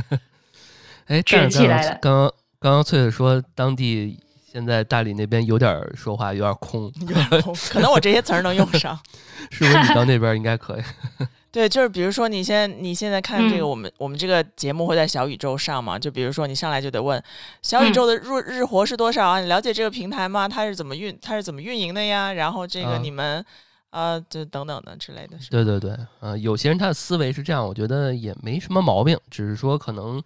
[1.06, 1.98] 哎，卷起来了。
[2.02, 4.18] 刚刚刚刚翠翠说当地。
[4.48, 8.98] 现在大理那边有点说话有点空，有点空，可能我这些词儿能用上。
[9.52, 10.82] 是不是你到那边应该可以？
[11.56, 15.98] 对，就是比如说你现在你现在看这个，我们我们这个节目会在小宇宙上嘛？
[15.98, 17.22] 就比如说你上来就得问
[17.62, 19.40] 小宇宙的日日活是多少啊？
[19.40, 20.46] 你了解这个平台吗？
[20.46, 22.30] 它是怎么运它是怎么运营的呀？
[22.34, 23.42] 然后这个你们
[23.88, 25.38] 啊，就等等的之类的。
[25.50, 30.22] 对对对，呃，有些人他的思维是这样，我觉得也没什么毛病，只是说可能。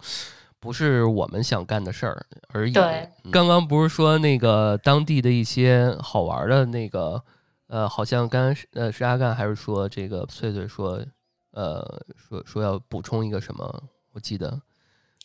[0.59, 2.71] 不是我们想干的事儿而已。
[2.71, 7.19] 对，刚刚不是说那个当地的一些好玩的那个，
[7.65, 11.03] 呃，好像刚刚是呃是阿干还是说这个翠翠说，
[11.51, 13.83] 呃，说说要补充一个什么？
[14.13, 14.61] 我记得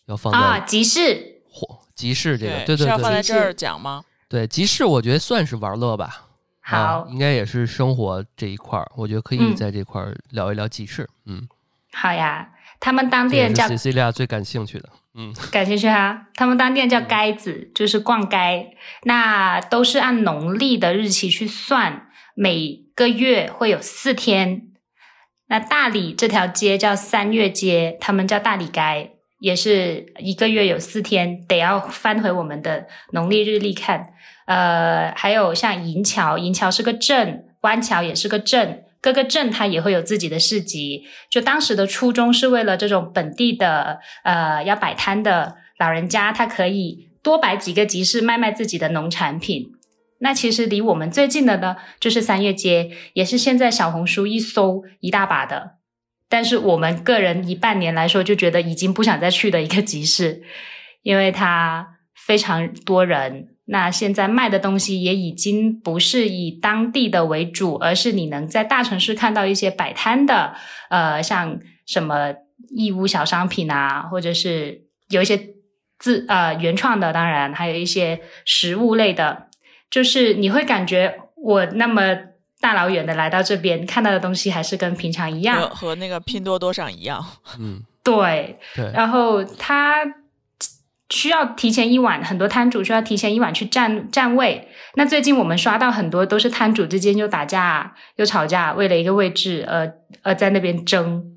[0.07, 4.05] 要放啊集市，嚯，集市这个对对对，要放在这儿讲吗？
[4.29, 6.27] 对，集市我觉得算是玩乐吧。
[6.61, 11.09] 好，应该也是生活这一块儿，我觉得可以在这块儿聊一聊集市。
[11.25, 11.49] 嗯，
[11.93, 14.89] 好呀，他们当地人叫 Cecilia 最感兴趣的。
[15.15, 16.27] 嗯，感兴趣哈。
[16.35, 18.77] 他们当地叫街子，就是逛街。
[19.05, 24.66] 那都是按农历的日期去算，每个月会有四天。
[25.49, 34.09] 那大理这条街叫三月街，他们叫大理街，也是一个月有四天，得要翻回我们的农历日历看。
[34.47, 38.83] 呃，还有像银桥，银桥是个镇，湾桥也是个镇。
[39.01, 49.76] 各个镇它也会有自己的市集，就当时的初衷是为了这种本地的呃要摆摊的老人家，他可以多摆几个集市卖卖自己的农产品。
[50.19, 55.77] 那其实离我们最近的呢，就是三月街，也是现在小红书一搜一大把的。
[56.29, 60.43] 但是我们个人以半年来说，就觉得已经不想再去的一个集市，
[61.03, 63.51] 因为它非常多人。
[63.69, 70.55] 那现在卖的东西也已经不是以当地的为主，而是你能在大城市看到一些摆摊的，
[70.89, 72.33] 呃，像什么
[72.71, 75.41] 义乌小商品啊，或者是有一些
[75.99, 79.46] 自呃原创的，当然还有一些食物类的，
[79.91, 82.17] 就是你会感觉我那么
[82.61, 87.25] 大老远的来到这边看到的东西还是跟平常一样，和和那个拼多多上一样，
[87.59, 89.97] 嗯，对对，然后他。
[91.09, 94.67] 需要提前一晚，很多摊主需要提前一晚去占占位。
[94.95, 99.89] 那最近我们刷到很多都是摊主之间又打架又吵架，为了一个位置，呃
[100.23, 101.36] 呃，在那边争。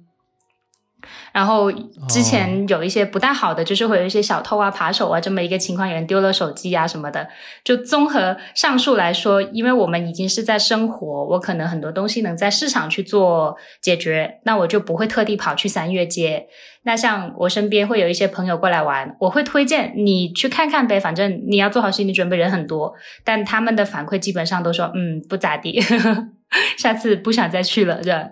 [1.32, 1.72] 然后
[2.08, 7.28] 之前有一些不太好的，就是会有一些小偷啊、扒手啊这么一个情况，有人丢了手机啊什么的。
[7.64, 16.48] 就综合上述来说，因为我们已经是在生活，我可能很多东西能在市场去做解决，那我就不会特地跑去三月街。
[16.84, 22.94] 那像我身边会有一些朋友过来玩，我会推荐你去看看呗，反正你要做好心理准备，人很多。
[23.24, 25.80] 但他们的反馈基本上都说，嗯，不咋地，
[26.78, 28.32] 下次不想再去了，这。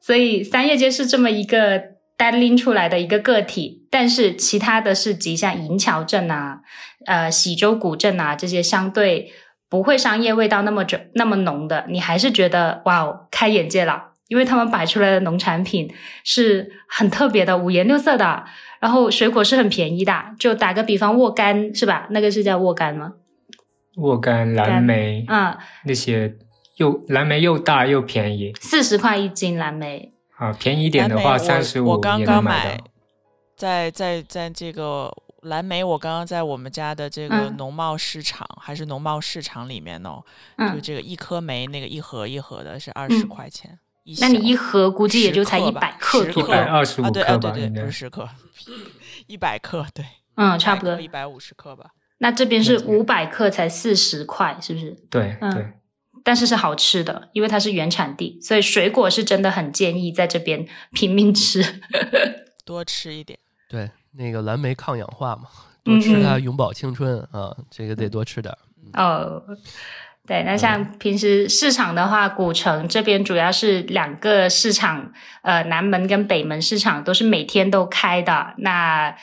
[0.00, 1.95] 所以三月街是这么一个。
[2.16, 6.60] 单拎出来的一个个体，但是其他的市集像银桥镇啊、
[7.04, 9.32] 呃喜洲古镇啊这些，相对
[9.68, 15.92] 不会商业味道那么重、那么浓的，你还是觉得哇哦，开眼界了，因为他们摆出来的农产品
[16.24, 18.44] 是很特别的，五颜六色的，
[18.80, 20.14] 然后水果是很便宜的。
[20.38, 22.06] 就打个比方，沃柑是吧？
[22.10, 23.12] 那个是叫沃柑吗？
[23.96, 26.34] 沃柑、蓝莓，嗯，那些
[26.76, 30.12] 又蓝莓又大又便宜，四十块一斤蓝莓。
[30.36, 32.78] 啊，便宜点的话三十五我刚刚买，
[33.56, 35.10] 在在在这个
[35.42, 40.22] 蓝莓，我刚刚在我们家的这个农贸市场，还是农贸市场里面哦，
[40.74, 43.78] 就这个一颗莓，那个一盒一盒的是二十块钱。
[44.20, 47.12] 那你一盒估计也就才一百克左右，二十五克吧？
[47.12, 48.28] 对对对，不是十克，
[49.26, 50.04] 一百克，对，
[50.36, 51.90] 嗯，差不多一百五十克吧。
[52.18, 54.90] 那这边是五百克才四十块，是不是？
[55.10, 55.72] 对对。
[56.26, 61.64] 但是是好吃的，因为它是原产地，所以水果是真的很建议在这边拼命吃，
[62.66, 63.38] 多吃一点。
[63.68, 65.42] 对，那个蓝莓抗氧化嘛，
[65.84, 68.52] 多吃它永葆青春啊，这个得多吃点。
[68.94, 69.40] 哦，
[70.26, 75.12] 对，那像平时市场的话，古城这边主要是两个市场，
[75.42, 78.54] 呃，南门跟北门市场都是每天都开的。
[78.58, 79.14] 那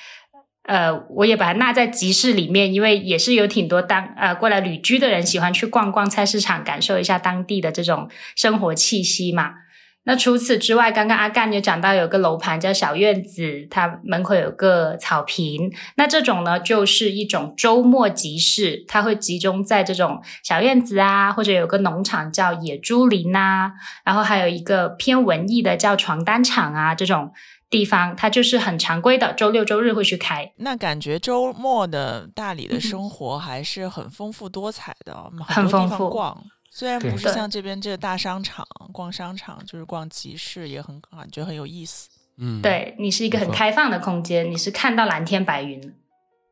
[0.64, 9.55] 呃，我也把它纳在集市里面，因为也是有挺多当呃过来旅居的人喜欢去逛逛菜市场，感受一下当地的这种生活气息嘛。
[10.05, 15.72] 那除此之外，刚刚阿干也讲到有个楼盘叫小院子，它门口有个草坪。
[15.95, 23.72] 那这种呢，就是一种周末集市，它会集中在这种小院子啊，或者有个农场叫野猪林啊，
[24.03, 27.32] 然后还有一个偏文艺的叫床单厂啊，这种
[27.74, 30.54] 地方它就是很常规的，周六周日会去开。
[30.58, 35.12] 那感觉周末的大理的生活还是很丰富多彩的，
[35.48, 36.44] 很多地丰富方逛。
[36.70, 42.10] 虽然不是像这边这个大商场逛商场，就是逛集市，也很感觉很有意思。
[42.38, 45.96] 嗯，，对你是一个很开放的空间，你是看到蓝天白云。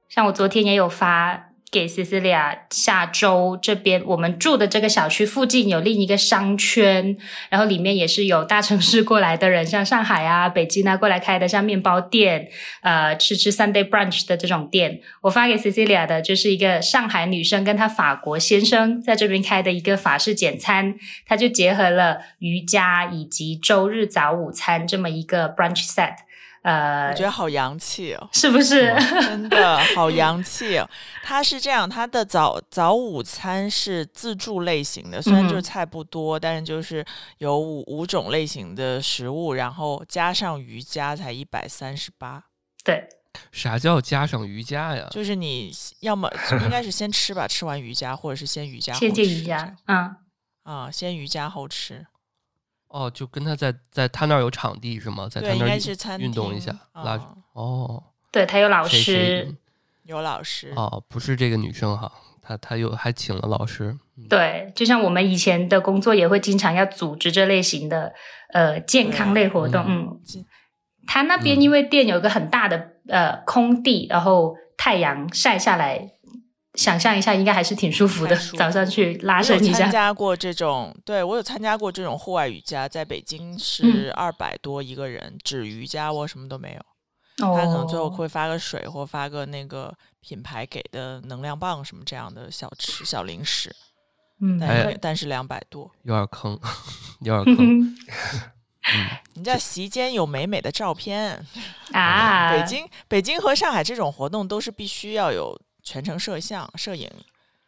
[0.09, 7.15] 像我昨天也有发给 Cecilia，下周这边我们住的这个小区附近有另一个商圈，
[7.49, 12.49] 然后里面也是有大城市过来的人，像上海啊、北京啊过来开的，像面包店，
[12.81, 14.99] 呃，吃吃 Sunday brunch 的这种店。
[15.21, 20.95] 我发给 Cecilia 的就是一个上海女生跟她法国先生在这边开的一个法式简餐，
[21.25, 26.15] 它就结合了瑜伽以及周日早午餐这么一个 brunch set。
[26.63, 28.93] 呃我觉，得好洋气哦，是不是？
[29.21, 30.87] 真的 好洋气哦。
[31.23, 37.03] 它是这样，它的早早午餐是自助类型的，虽然就是嗯菜不多，但是就是
[37.39, 42.43] 有五五种类型的食物，然后加上瑜伽才一百三十八。
[42.83, 43.07] 对，
[43.51, 45.07] 啥叫加上瑜伽呀？
[45.09, 46.31] 就是你要么
[46.63, 50.15] 应该是先吃吧，吃完瑜伽，或者是先瑜伽后吃先瑜伽，嗯，
[50.63, 52.05] 啊，先瑜伽后吃。
[52.91, 55.27] 哦，就跟他在在他那儿有场地是吗？
[55.29, 59.55] 在他那儿运动一下，拉啊哦，对他有老谁谁师，
[60.03, 60.73] 有老师。
[60.75, 62.11] 哦，不是这个女生哈，
[62.41, 68.13] 她她有还请了老师，嗯对，就像我们以前的工作也会经常要组织这类型的
[68.53, 70.45] 呃健康类活动，嗯进，
[71.07, 76.11] 他那边嗯因为店有一个很大的呃空地，然后太阳晒下来。
[76.75, 78.35] 想象一下，应该还是挺舒服的。
[78.35, 78.55] 服。
[78.55, 83.59] 早上去拉伸一下，参加过这种，对我有参加过这种户外瑜伽，在北京嗯。
[83.59, 87.45] 是二百多一个人，只瑜伽我什么都没有。
[87.45, 87.55] 哦。
[87.57, 93.75] 他可能最后会发个水或发个那个品牌给的能量棒什么这样的小吃小零食，
[94.39, 95.91] 嗯，但哎是但是两百多。
[96.03, 96.57] 有点坑，
[97.21, 97.95] 有点坑。
[99.35, 101.45] 你在席间有美美的照片，
[101.91, 107.09] 啊，北京北京和上海这种活动都是必须要有全程摄像摄影，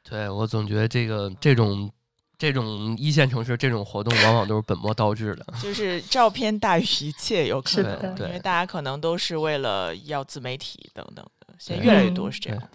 [0.03, 1.91] 对我总觉得这个这种
[2.37, 5.45] 这种一线城市这种活动往往都是本末倒置的。
[5.61, 12.69] 就是照片大于一切，有可能，对因为大家可能都是为了要自媒体等等的，现在越来越多是这样的。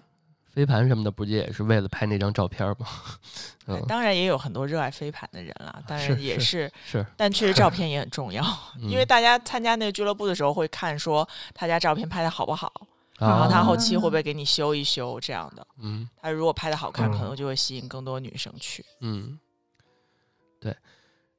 [0.51, 2.87] 飞盘什么的，不就也是为了拍那张照片吗？
[3.87, 8.43] 当然也有很多热爱飞盘的人啦，当然是也是，是，但确实照片也很重要，
[8.81, 12.73] 嗯因为大家参加那个俱乐部的时候会看说他家照片拍的好不好，
[13.19, 15.65] 然后啊他后期会不会给你修一修这样的。
[15.81, 18.85] 嗯他如果拍的好看，嗯可能就会吸引更多女生去。
[19.01, 19.37] 嗯，
[20.59, 20.75] 对。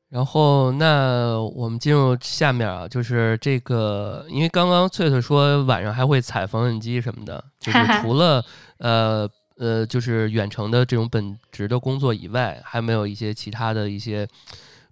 [0.08, 8.44] 然后，那我们进入下面啊，就是这个，因为刚刚翠翠说晚上还会踩缝纫机什么的，就是 除了
[8.78, 14.26] 呃呃，就是远程的这种本职的工作以外，还没有一些其他的一些，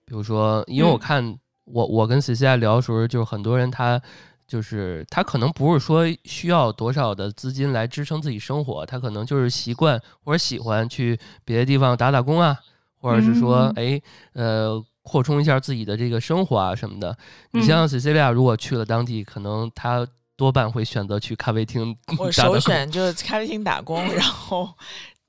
[0.04, 4.00] 比如说，因为我嗯看、我我跟 C C I 聊的时候，就是很多人他
[4.48, 12.58] 就是他可能不是说需要多少的资金来支撑自己生活，他可能就是习惯或者喜欢去别的地方打打工啊，
[12.98, 17.16] 或者是说嗯哎呃扩充一下自己的这个生活啊什么的。
[17.50, 22.32] 你嗯像 Cecilia 如果去了当地，可能他多半会选择去咖啡厅我。
[22.32, 24.68] 首选就是咖啡厅打工，然后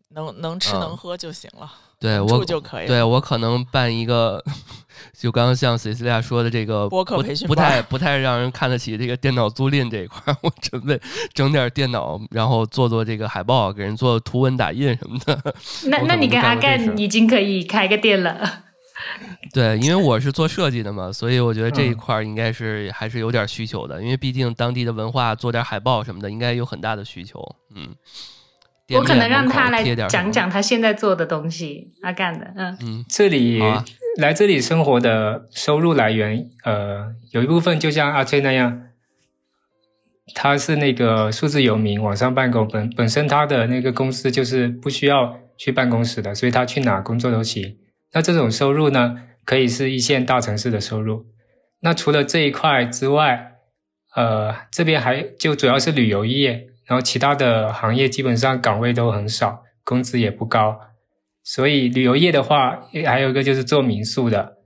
[0.09, 2.87] 能能吃嗯能喝就行了，对我就可以。
[2.87, 4.41] 对我可能办一个，
[5.17, 10.99] 就刚刚像 Cecilia 说的这个播客不培训班不太不太让人看得起这个电脑租赁这一块儿， 我准备
[11.33, 15.53] 整点电脑，然后做做这个海报，给人做图文打印什么的。
[15.87, 18.63] 那那你跟阿干已经可以开个店了。
[19.53, 27.39] 对，因为我是做设计的嘛，所以我觉得这一嗯块儿应该是还是有点需求的，因为毕竟当地的文化，做点海报什么的，应该有很大的需求。
[27.73, 27.95] 嗯，店
[28.91, 32.77] 我可能让他来讲讲他现在做的东西，他干的，嗯。
[32.81, 33.05] 嗯。
[33.09, 33.83] 这里、啊。
[34.17, 38.87] 来这里生活的收入来源，呃，有一部分就像阿崔那样，
[40.33, 47.77] 他是那个数字游民，网上办公，本本身他的那个公司就是不需要去办公室的，所以他去哪工作都行。
[48.11, 49.15] 那这种收入呢，
[49.45, 51.27] 可以是一线大城市的收入。
[51.81, 53.53] 那除了这一块之外，
[54.15, 60.79] 呃，这边还就主要是旅游业，然后其他的行业基本上岗位都很少，工资也不高。
[61.43, 64.57] 所以旅游业的话，还有一个就是做民宿的，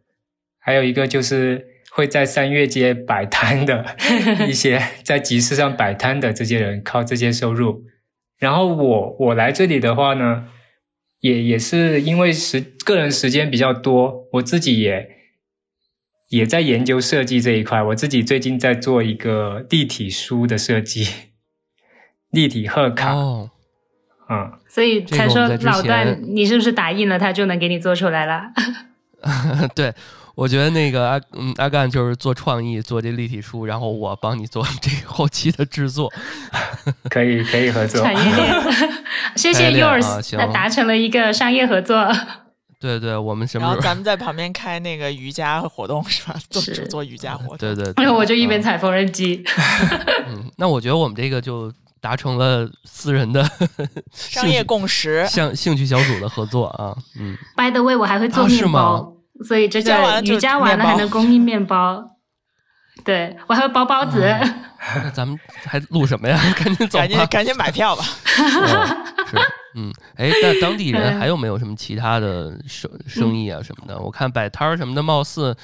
[0.57, 3.97] 还有一个就是会在三月街摆摊的
[4.47, 7.83] 一些在集市上摆摊的这些人，靠这些收入。
[8.39, 10.45] 然后我我来这里的话呢，
[11.19, 15.09] 也也是因为时个人时间比较多，我自己也
[16.29, 17.83] 也在研究设计这一块。
[17.83, 21.07] 我自己最近在做一个立体书的设计，
[22.33, 23.13] 立体贺卡。
[23.13, 23.49] 哦，
[24.29, 28.43] 嗯，所以才说老段，你是不是打印了他就能给你做出来了？
[29.73, 29.93] 对，
[30.35, 36.11] 我觉得那个阿嗯阿干就是做创意，做这立体书，然后我帮你做这后期的制作。
[37.09, 38.03] 可以可以合作。
[38.03, 38.61] 产业链，
[39.37, 42.11] 谢谢 Yours，行那达成了一个商业合作。
[42.81, 43.89] 对对，我们什然后么时候？
[43.89, 46.35] 咱们在旁边开那个瑜伽活动是吧？
[46.49, 47.57] 做是做瑜伽活动。
[47.57, 49.41] 对对，然后我就一边嗯踩缝纫机。
[50.27, 51.71] 嗯，那我觉得我们这个就
[52.03, 53.49] 达成了私人的
[54.11, 55.25] 商业共识。
[55.27, 59.13] 像兴趣小组的合作啊，嗯，By the way，我还会做面包，
[59.47, 62.09] 所以这个瑜伽完了还能供应面包。
[63.05, 64.19] 对我还会包包子，
[64.95, 66.37] 那咱们还录什么呀？
[66.59, 67.07] 赶紧走吧。
[67.07, 68.03] 赶紧赶紧买票吧！
[68.37, 68.87] 嗯
[69.25, 69.37] 是，
[69.75, 73.97] 嗯，哎，那当地人还有没有什么其他的生生意啊什么的？
[73.97, 75.55] 我看摆摊儿什么的，貌似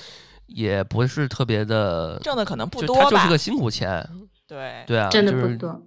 [0.48, 3.38] 也不是特别的，挣的可能不多吧它就是个？
[3.38, 4.04] 辛苦钱，
[4.48, 5.82] 对，对啊，真的就是不多。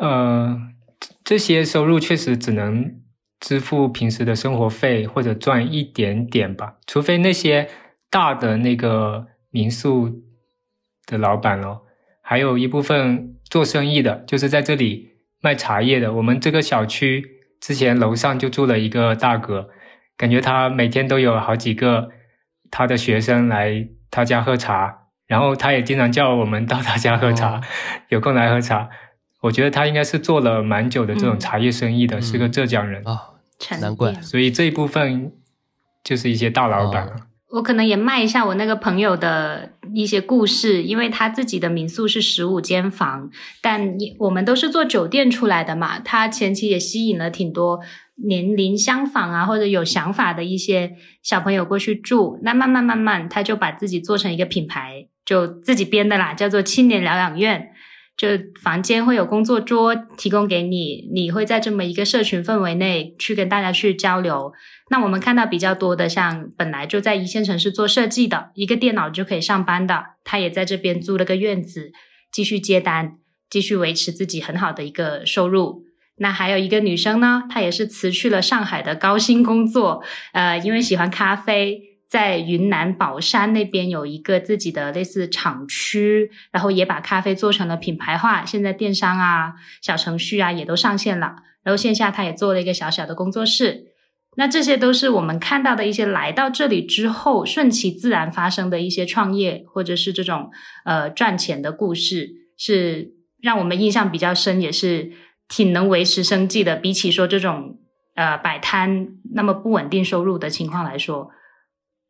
[0.00, 0.58] 呃，
[1.24, 3.00] 这些收入确实只能
[3.40, 7.68] 支付平时的生活费或者赚一点点吧，除非那些
[8.10, 10.22] 大的那个民宿
[11.06, 11.82] 的老板咯，
[12.22, 16.12] 还有一部分做生意的，就是在这里卖茶叶的。
[16.14, 17.24] 我们这个小区
[17.60, 19.68] 之前楼上就住了一个大哥，
[20.16, 22.10] 感觉他每天都有好几个
[22.70, 27.60] 他的学生来他家喝茶，然后他也经常叫我们到他家喝茶，
[28.08, 28.88] 有空来喝茶。
[29.42, 35.32] 我觉得他应该是做了蛮久的这种嗯茶叶生意的，嗯是个浙江人，啊，沉难怪所以这一部分
[36.02, 37.12] 就是一些大老板了。
[37.12, 43.30] 哦我可能也卖一下我那个朋友的一些故事，因为他自己的民宿是十五间房，
[43.62, 46.00] 但我们都是做酒店出来的嘛。
[46.00, 47.80] 他前期也吸引了挺多
[48.16, 52.38] 年龄相仿啊，或者有想法的一些小朋友过去住。
[52.42, 57.70] 那慢慢慢慢，他就把自己做成一个品牌，就自己编的啦，叫做青年疗养院。
[58.16, 58.28] 就
[58.62, 64.52] 房间会有工作桌提供给你，你会在这么一个社群氛围内去跟大家去交流。
[64.90, 71.92] 那我们看到比较多的，像本来就在一线城市做设计的，一个电脑就可以上班的，他也在这边租了个院子，
[72.32, 73.18] 继续接单，
[73.50, 75.84] 继续维持自己很好的一个收入。
[76.18, 80.02] 那还有一个女生呢，她也是辞去了上海的高薪工作，
[80.32, 93.86] 呃，因为喜欢咖啡，在云南保山那边有一个自己的类似厂区，然后也把咖啡做成了品牌化，现在电商啊、小程序啊也都上线了，然后线下他也做了一个小小的工作室。
[94.38, 100.50] 那这些都是我们看到的一些来到这里之后顺其自然发生的一些创业或者是这种
[100.84, 105.10] 呃赚钱的故事，是让我们印象比较深，也是
[105.48, 106.76] 挺能维持生计的。
[106.76, 107.78] 比起说这种
[108.14, 111.30] 呃摆摊那么不稳定收入的情况来说，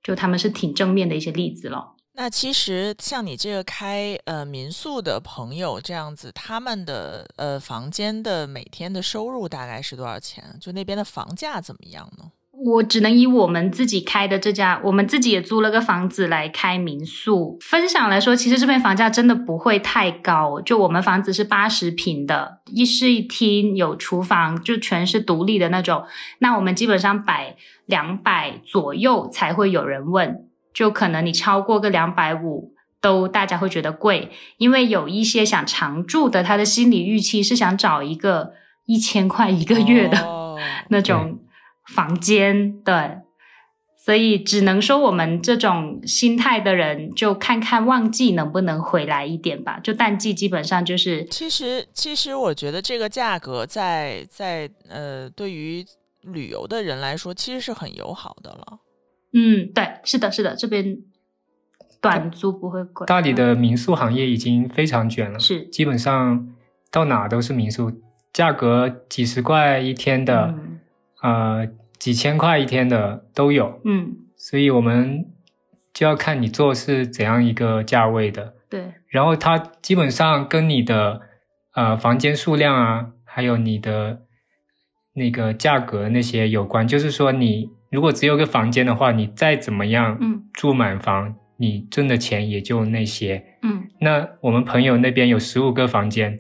[0.07, 1.95] 就他们是挺正面的一些例子了。
[2.15, 10.45] 那其实像你这个开呃民宿的朋友这样子，他们的呃房间的每天的收入大概是多少钱？
[10.61, 12.27] 就那边的房价怎么样呢？
[12.65, 17.59] 我只能以我们自己开的这家，我们自己也租了个房子来开民宿。
[17.61, 20.59] 分享来说，其实这边房价真的不会太高。
[20.63, 26.07] 就我们房子是八十平的，一室一厅，有厨房，就全是独立的那种。
[26.39, 32.74] 那我们基本上摆两百左右才会有人问，就可能你超过个两百五。
[32.99, 38.55] 都大家会觉得贵，因为有一些想常住的，他的心理预期是想找一个
[38.87, 40.59] 一千块一个月的， 哦
[40.89, 41.39] 那种
[41.95, 43.18] 房间，对，
[43.97, 49.78] 所以只能说我们这种心态的人，就看看旺季能不能回来一点吧。
[49.78, 55.84] 就淡季基本上就是其实，其实我觉得这个价格在在呃，对于
[56.27, 58.81] 旅游的人来说，其实是很友好的了。
[59.33, 60.99] 嗯，对，是的，是的，这边
[62.01, 63.07] 短租不会贵。
[63.07, 66.55] 大理的民宿行业已经非常卷了，是基本上
[66.91, 67.93] 到哪都是民宿，
[68.33, 70.81] 价格几十块一天的，嗯
[71.22, 71.68] 呃，
[71.99, 75.27] 几千块一天的都有，嗯，所以我们
[75.93, 81.20] 就要看你做是怎样一个价位的，对，然后它基本上跟你的
[81.74, 84.22] 呃房间数量啊，还有你的
[85.17, 86.87] 那个价格那些有关。
[86.87, 93.45] 就是说，你如果只有个房间的话，你再怎么样嗯住满房，你挣的钱也就那些。
[93.62, 96.39] 嗯那我们朋友那边有十五个房间，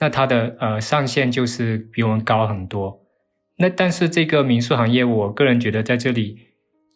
[0.00, 3.00] 那他的呃上限就是比我们高很多。
[3.56, 6.38] 那但是这个民宿行业，我个人觉得在这里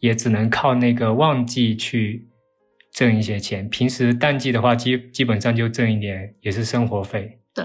[0.00, 2.28] 也只能靠那个旺季去
[2.92, 7.38] 挣一些钱，平时淡季的话，基基本上就挣一点，也是生活费。
[7.54, 7.64] 对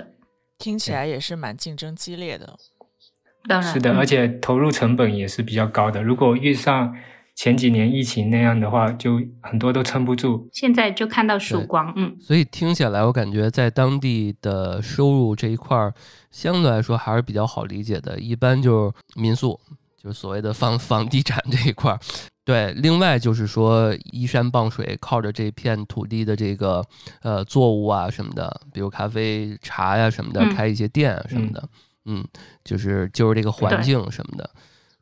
[0.57, 2.55] 听起来也是蛮竞争激烈的。
[3.47, 6.03] 当然是的，嗯而且投入成本也是比较高的。
[6.03, 6.93] 如果遇上
[7.35, 10.49] 前几年疫情那样的话，就很多都撑不住。
[10.51, 12.15] 现在就看到曙光，嗯。
[12.19, 15.93] 所以听下来，我感觉在当地的收入这一块儿，
[16.31, 18.19] 相对来说还是比较好理解的。
[18.19, 19.59] 一般就是民宿，
[20.01, 21.99] 就是所谓的房 房地产这一块儿。
[22.43, 26.81] 对，另外就是说依山傍水，靠着这片土地的这个
[27.21, 31.69] 呃作物啊什么的，比如咖啡、茶呀什么的，开一些店啊什么的，嗯，
[32.63, 34.49] 就是就是这个环境什么的。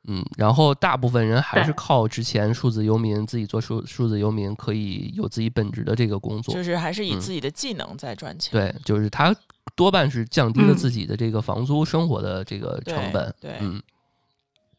[0.07, 8.51] 嗯，然后大部分人还是靠之前数字游民自己做数数字游民，可以有自己本职的这个工作，就是还是以自己的技能在赚钱。
[8.51, 9.35] 对，就是他
[9.75, 13.33] 多半是降低了自己的这个房租生活的这个成本。
[13.41, 13.81] 对，嗯，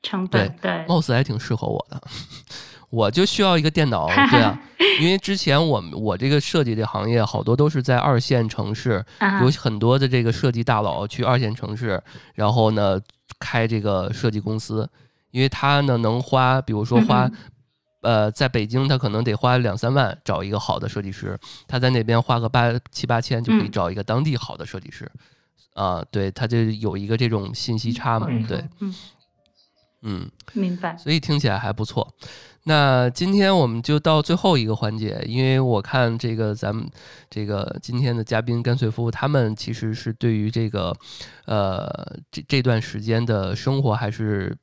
[0.00, 2.00] 成本对，貌似还挺适合我的。
[2.96, 4.58] 我就需要一个电脑，对啊，
[5.00, 9.04] 因为之前我我这个设计的行业好多都是在二线城市，
[9.42, 12.02] 有很多的这个设计大佬去二线城市，
[12.34, 12.98] 然后呢
[13.38, 14.88] 开这个设计公司。
[15.32, 17.30] 因为他呢能花，比如说花，
[18.00, 21.38] 呃，在北京他可能得花两三万找一个好的设计师，
[21.68, 25.10] 他在那边花个八七八千就可以找一个当地好的设计师，
[25.74, 28.64] 啊，对，他就有一个这种信息差嘛，对，
[30.00, 32.10] 嗯，明白，所以听起来还不错。
[32.68, 36.84] 那今天我们就到最后一个环节，因为我看这个咱们
[37.30, 40.94] 这个今天的嘉宾干脆夫，他们其实是对于这个，
[41.46, 41.88] 呃，
[42.30, 44.56] 这这段时间的生活还是。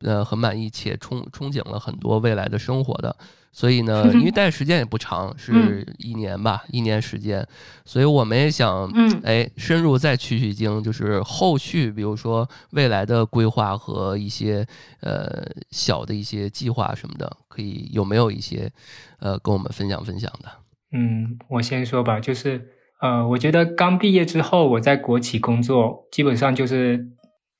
[0.00, 3.16] 呃，很满意且憧憧憬了很多未来的生活的，
[3.50, 7.46] 所以呢，因为待的时间也不长，是一年吧，一年时间，
[7.86, 8.86] 所以我们也想，
[9.24, 14.66] 哎，深入再取取经，就是后续，比如说未来的规划和一些
[15.00, 18.70] 呃小的一些计划什么的，可以有没有一些
[19.18, 20.50] 呃跟我们分享分享的？
[20.92, 22.68] 嗯，我先说吧，就是
[23.00, 27.08] 呃，我觉得刚毕业之后，我在国企工作，基本上就是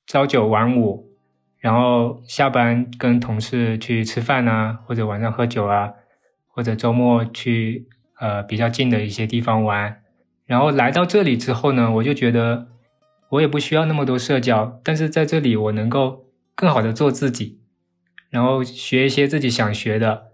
[0.05, 1.06] 朝九晚五。
[1.59, 5.93] 然后下班跟同事去吃饭啊，或者晚上喝酒啊，
[6.47, 7.87] 或者周末去
[8.19, 10.01] 呃比较近的一些地方玩。
[10.45, 12.67] 然后来到这里之后呢，我就觉得
[13.29, 17.59] 我也不需要那么多社交，但是在这里我能够更好的做自己，
[18.29, 20.27] 然后学一些自己想学的。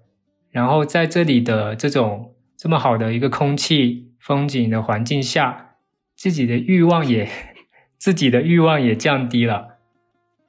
[0.52, 5.78] 然后在这里的这种这么好的一个空气、风景的环境下，
[6.16, 7.28] 自己的欲望也
[7.98, 9.73] 自己的欲望也降低了。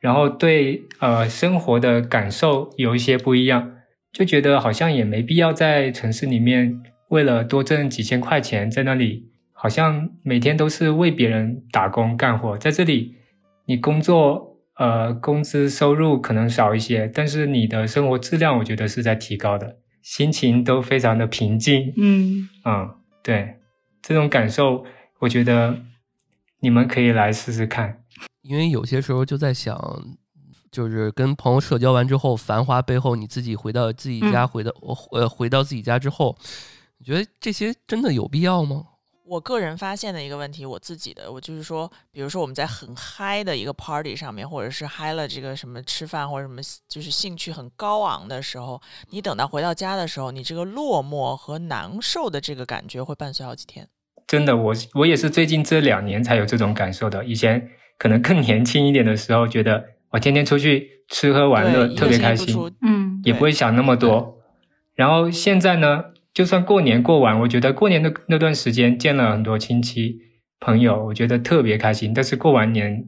[0.05, 3.73] 然后对呃生活的感受有一些不一样，
[4.13, 12.59] 就觉得好像也没必要在城市里面为了多挣几千块钱，在那里好像每天都是为别人打工干活。
[12.59, 13.15] 在这里，
[13.65, 21.95] 你工作呃工资收入可能少一些，但是你的生活质量我觉得是在提高的，心情都非常的平静。
[21.97, 22.91] 嗯嗯，
[23.23, 23.55] 对，
[24.03, 24.85] 这种感受
[25.21, 25.79] 我觉得
[26.61, 28.01] 你们可以来试试看。
[28.45, 29.75] 因为有些时候就在想，
[30.71, 34.71] 就是跟朋友社交完之后，繁华背后，你自己回到自己家，回到
[35.13, 36.37] 呃回到自己家之后，
[36.99, 38.89] 你觉得这些真的有必要吗？
[39.25, 48.79] 我个人发现的一个问题，我自己的，我就是说，比如说我们在很嗨的一个 party 上面，或者是嗨了这个什么吃饭或者什么，就是兴趣很高昂的时候，
[49.09, 53.89] 你等到回到家的时候，你这个落寞和难受的这个感觉会伴随好几天。
[54.27, 57.71] 真的，我我也是最近这两年才有这种感受的，以前。
[57.99, 64.39] 可能更年轻一点的时候，觉得我天天出去吃喝玩乐特别开心，嗯，也不会想那么多。
[64.95, 70.19] 然后现在呢，就算过年过完，我觉得过年的那段时间见了很多亲戚
[70.61, 72.13] 朋友，我觉得特别开心。
[72.15, 73.05] 但是过完年，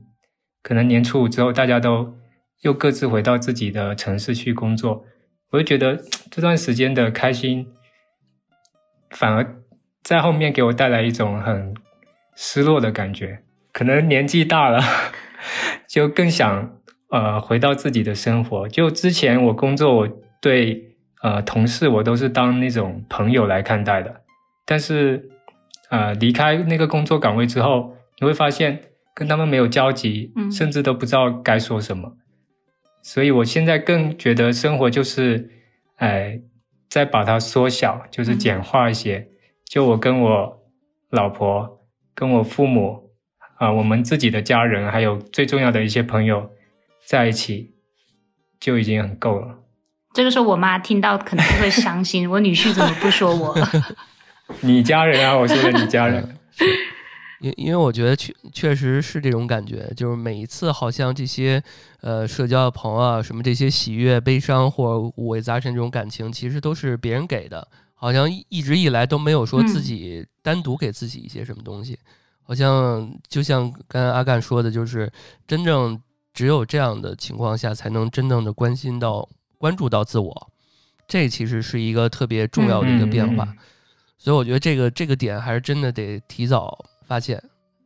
[0.63, 2.17] 可能年初五之后，大家都
[2.63, 5.05] 又各自回到自己的城市去工作，
[5.51, 5.97] 我就觉得
[6.31, 7.69] 这段时间的开心，
[9.11, 9.63] 反而
[10.03, 11.73] 在后面给我带来一种很
[12.35, 13.43] 失落的感觉。
[13.77, 14.81] 可能年纪大了，
[15.87, 16.79] 就更想
[17.11, 18.67] 呃回到自己的生活。
[18.71, 20.09] 就之前我工作，我
[20.41, 24.23] 对呃同事我都是当那种朋友来看待的。
[24.65, 25.29] 但是
[25.91, 28.81] 呃离开那个工作岗位之后，你会发现
[29.15, 32.15] 跟他们没有交集，甚至都不知道该说什么。
[33.03, 35.51] 所以我现在更觉得生活就是，
[35.97, 36.41] 哎，
[36.89, 39.29] 再把它缩小，就是简化一些。
[39.67, 40.63] 就我跟我
[41.11, 41.83] 老婆，
[42.15, 43.05] 跟我父母。
[43.57, 46.51] 啊，我们自己的家人，还有最重要的一些朋友
[47.07, 47.75] 在一起，
[48.61, 49.59] 就已经很够了。
[50.15, 52.31] 这个时候，我妈听到可能会伤心。
[52.31, 53.55] 我女婿怎么不说我？
[54.63, 56.37] 你家人啊，我说的你家人。
[57.41, 61.63] 因因为我觉得确确实是这种感觉，就是每一次好像这些
[62.01, 71.99] 呃社交的朋友啊，什么这些喜悦、悲伤或五味杂陈这种感情，其实都是别人给的，好像一直以来都没有说自己单独给自己一些什么东西。
[72.47, 75.13] 好像就像刚才阿干说的，就是
[75.47, 76.01] 真正
[76.33, 79.29] 只有这样的情况下，才能真正的关心到、
[79.59, 80.53] 关注到自我。
[81.09, 83.45] 这其实是一个特别重要的一个变化。
[83.45, 83.59] 嗯嗯
[84.19, 87.43] 所以我觉得这个这个点还是真的得提早发现，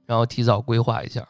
[0.06, 1.26] 然后提早规划一下。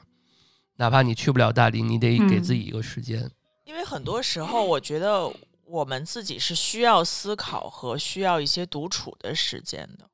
[0.77, 3.31] 哪怕你去不了大理，你得给自己一个时间。
[3.65, 5.33] 因为很多时候，我觉得
[5.65, 10.07] 我们自己是需要思考和需要一些独处的时间的。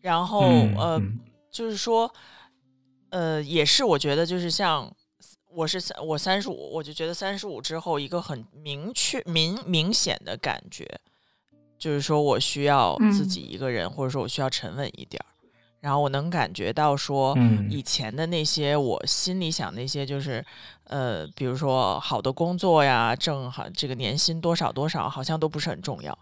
[0.00, 1.18] 然后，嗯呃，嗯
[1.54, 2.12] 就是说，
[3.10, 4.92] 呃，也是我觉得就是像
[5.52, 10.84] 我是三我三十五，我就觉得三十五之后一个很明确明明显的感觉，
[11.78, 15.30] 就是说我需要自嗯己一个人，或者说我需要沉稳一点儿。
[15.78, 20.44] 然后我能感觉到说，嗯以前的那些我心里想那些就是，
[20.88, 26.18] 呃，比如说好的工作呀，挣好这个年薪多少多少，好像都不是很重要。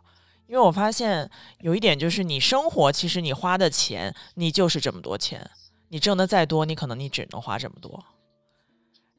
[0.53, 1.31] 因为我发现
[1.61, 5.51] 有一点就是，你生活其实你花的钱，你就是这么多钱，
[5.89, 8.05] 你挣的再多，你可能你只能花这么多。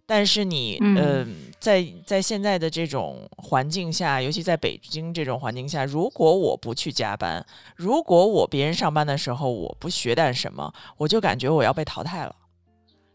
[0.06, 0.96] 但是你，嗯。
[0.96, 1.28] 呃，
[1.60, 7.44] 在在现在的这种环境下，尤其在北京这种环境下，如果我不去加班，
[7.76, 12.36] 如果我别人上班的时候我不学点什么，我就感觉我要被淘汰了，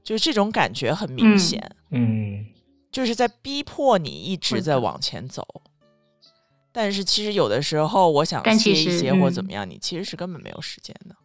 [0.02, 1.38] 就是这种感觉很明嗯。
[1.38, 2.46] 显，嗯。
[2.90, 5.46] 就是在逼迫你一直在往前走。
[6.78, 9.32] 但是其实有的时候，我想其实歇一歇或嗯。
[9.32, 11.16] 怎么样，你其实是根本没有时间的，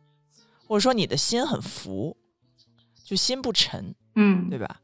[0.66, 2.18] 或者说你的心很浮，
[3.04, 4.82] 就心不沉，嗯对吧？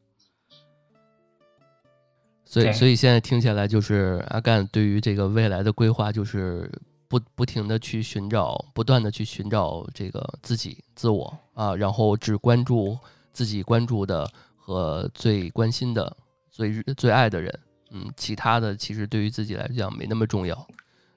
[2.45, 6.72] 所以，所以现在听起来就是阿干对于这个未来的规划，就是
[7.07, 12.95] 不不停的去寻找，不断的去寻找这个自己自我啊，然后只关注
[13.34, 16.15] 自己关注的和最关心的、
[16.51, 17.59] 最最爱的人，
[17.91, 20.67] 嗯，其他的其实对于自己来讲没那么重要。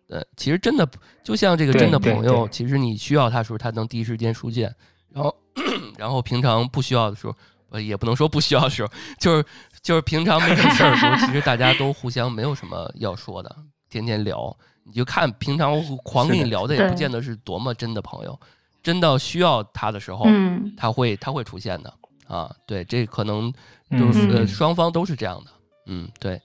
[0.08, 0.86] 呃，其实真的
[1.24, 4.74] 就像这个真的朋友，其实你需要他的时候，他能第一时间出现，
[5.10, 5.34] 然后
[5.96, 7.34] 然后平常不需要的时候，
[7.70, 9.44] 呃，也不能说不需要的时候，就是
[9.82, 13.56] 就是平常没什么事儿的时候，其实大家都互相没有什么要说的，
[13.88, 14.54] 天天聊，
[14.84, 18.38] 你就看平常狂跟你聊的也不见得是多么真的朋友，
[18.82, 20.74] 真到需要他的时候，嗯。
[20.76, 21.92] 他会他会出现的。
[22.28, 23.52] 啊，对，这可能
[23.90, 24.30] 就是、嗯。
[24.36, 25.50] 呃双方都是这样的，
[25.86, 26.40] 嗯，对，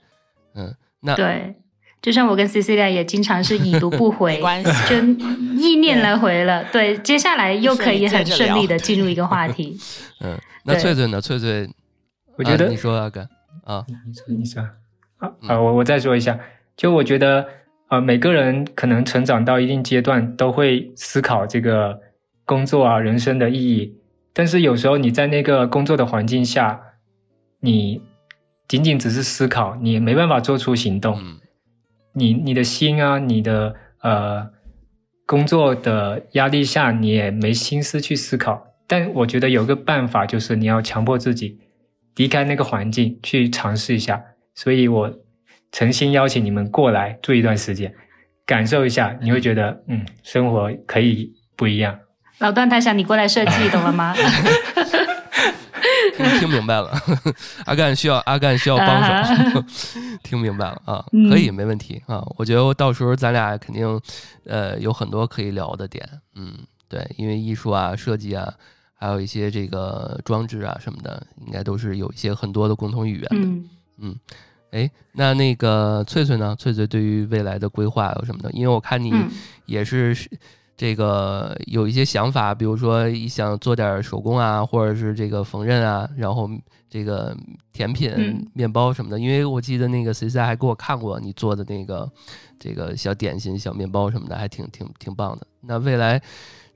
[0.58, 1.56] 嗯，那对，
[2.02, 4.96] 就像我跟 Cecilia 也经常是已读不 回没，关系，就
[5.56, 6.64] 意念来回了。
[6.72, 9.78] 对，接下来又可以很顺利的进入一个话题。
[10.22, 11.22] 嗯，那翠翠呢？
[11.22, 11.70] 翠翠，
[12.36, 13.30] 我觉得啊、你说阿甘
[13.64, 14.62] 啊，你说你说
[15.18, 16.38] 啊嗯啊，我我再说一下，
[16.76, 17.48] 就我觉得
[17.90, 22.00] 呃，每个人可能成长到一定阶段都会思考这个
[22.46, 23.96] 工作啊、人生的意义，
[24.34, 26.82] 但是有时候你在那个工作的环境下，
[27.60, 28.02] 你
[28.68, 31.20] 仅仅只是思考，你也没办法做出行动。
[31.20, 31.40] 嗯
[32.14, 34.50] 你你的心啊，你的呃
[35.28, 38.74] 工作的压力下，你也没心思去思考。
[38.88, 41.60] 但我觉得有个办法，就是你要强迫自己
[42.16, 44.24] 离开那个环境，去尝试一下。
[44.56, 45.14] 所以我
[45.72, 47.94] 诚心邀请你们过来住一段时间，
[48.48, 52.00] 感受一下，你会觉得嗯，生活可以不一样。
[52.40, 54.16] 老段他想你过来设计，懂了吗？
[56.18, 56.92] 听听明白了，
[57.66, 59.64] 阿干需要阿干需要帮手，
[60.24, 61.30] 听明白了啊，嗯。
[61.30, 64.02] 可以没问题啊，我觉得到时候咱俩肯定
[64.46, 66.54] 呃有很多可以聊的点，嗯，
[66.90, 68.52] 对，因为艺术啊、设计啊，
[68.96, 74.16] 还有一些这个装置啊什么的，应该都是有一些很多的共同语言的，嗯。
[74.72, 76.54] 哎，那那个翠翠呢？
[76.60, 78.52] 翠翠对于未来的规划有什么的？
[78.52, 79.30] 因为我看你嗯。
[79.66, 80.14] 也是
[80.78, 86.48] 这个有一些想法，比如说想做点手工啊，或者是这个缝纫啊，然后
[86.88, 87.36] 这个
[87.74, 89.20] 甜品、嗯面包什么的。
[89.20, 92.08] 因为我记得那个 C C 还给我看过你做的那个
[92.60, 95.48] 这个小点心、小面包什么的，还挺挺挺棒的。
[95.62, 96.22] 那未来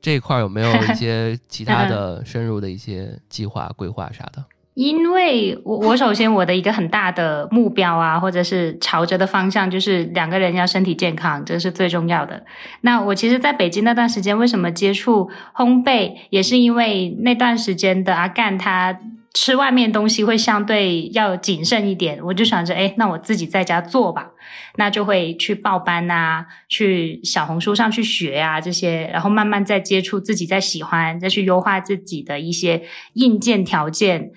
[0.01, 4.43] 这块儿有没有一 些其他的深入的一些计划、规划啥的？
[4.73, 12.45] 因为我我首先我的一个很大的目标啊，或者是朝着的方向，就是两个人要身体健康，这是最重要的。
[12.79, 18.97] 那我其实在北京那段时间，为什么接触烘焙，也是因为那段时间的阿干他
[19.33, 24.29] 吃外面东西会相对要谨慎一点，我就想着，哎，那我自己在家做吧，
[24.77, 32.83] 那就会去报班啊，去小红书上去学啊这些，然后慢慢再接触自己再喜欢，再去优化自己的一些
[33.15, 34.31] 硬件条件。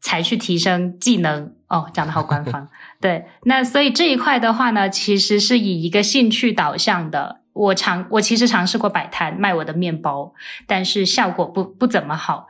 [0.00, 2.68] 才去提升技能哦，讲的好官方。
[3.00, 7.40] 对，那所以这一块的话呢，其实是以一个兴趣导向的。
[7.52, 10.32] 我尝，我其实尝试过摆摊卖我的面包，
[10.66, 12.46] 但是效果不不怎么好。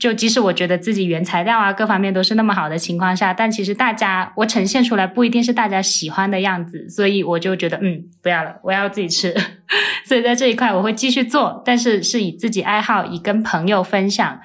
[0.00, 9.34] 就即使我觉得自己原材料啊各方面都是那么好的情况下，但其实大家我呈现出来不一定是大家喜欢的样子，所以我就觉得嗯不要了，我要自己吃。
[10.04, 14.40] 所以在这一块我会继续做，但是是以自己爱好，以跟朋友分享，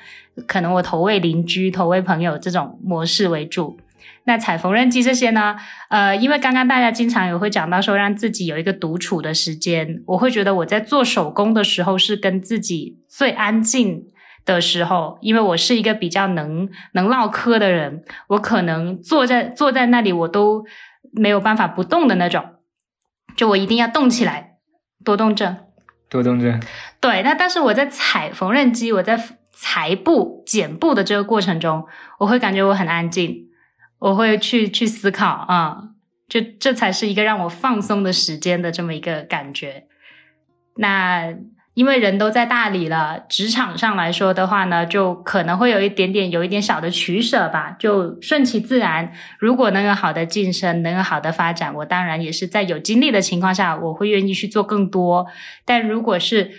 [0.47, 3.79] 可能我投喂邻居、投喂朋友这种模式为主。
[4.23, 5.55] 那踩缝纫机这些呢？
[5.89, 14.05] 呃，因为刚刚大家经常也会讲到说，让自己有一个独处的时间，我会觉得我在做手工的时候是跟自己最安静
[14.45, 20.65] 的时候，因为我是一个比较能能唠嗑的人，我可能坐在坐在那里我都
[21.11, 22.45] 没有办法不动的那种，
[23.35, 24.57] 就我一定要动起来，
[25.03, 25.57] 多动症。
[26.09, 26.61] 多动症。
[26.99, 29.19] 对，那但是我在踩缝纫机，我在
[29.61, 31.85] 裁布、剪布的这个过程中，
[32.17, 33.47] 我会感觉我很安静，
[33.99, 35.89] 我会去去思考啊，
[36.27, 39.85] 就这才是一个让我放松的时间的这么一个感觉。
[40.77, 41.35] 那。
[41.73, 49.13] 因为人都在大理了，职场上来说的话呢，就可能会有一点点有一点小的取舍吧，就顺其自然。
[49.39, 55.27] 如果能有好的晋升，能有好的发展，我当然也是在有精力的情况下，我会愿意去做更多。
[55.63, 56.51] 但如果是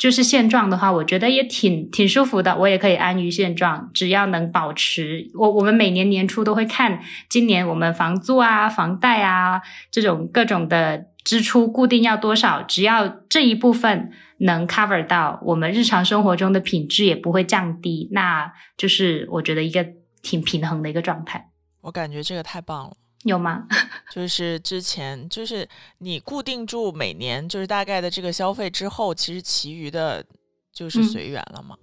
[0.00, 5.30] 就是现状的话，我觉得也挺挺舒服的，我也可以安于现状，只要能保持。
[5.34, 14.10] 我我们每年年初都会看今年我们房租啊、房贷啊这种各种的支出固定要多少，只要这一部分。
[14.42, 19.86] 能 cover 到我们日常生活中的品质也不会降低，那就是我觉得一个
[20.22, 21.50] 挺平衡的一个状态。
[21.82, 23.66] 我感觉这个太棒了，有吗？
[24.10, 25.68] 就是之前就是
[25.98, 30.24] 你固定住每年就是大概的这个消费之后，其实其余的
[30.72, 31.76] 就是随缘了嘛。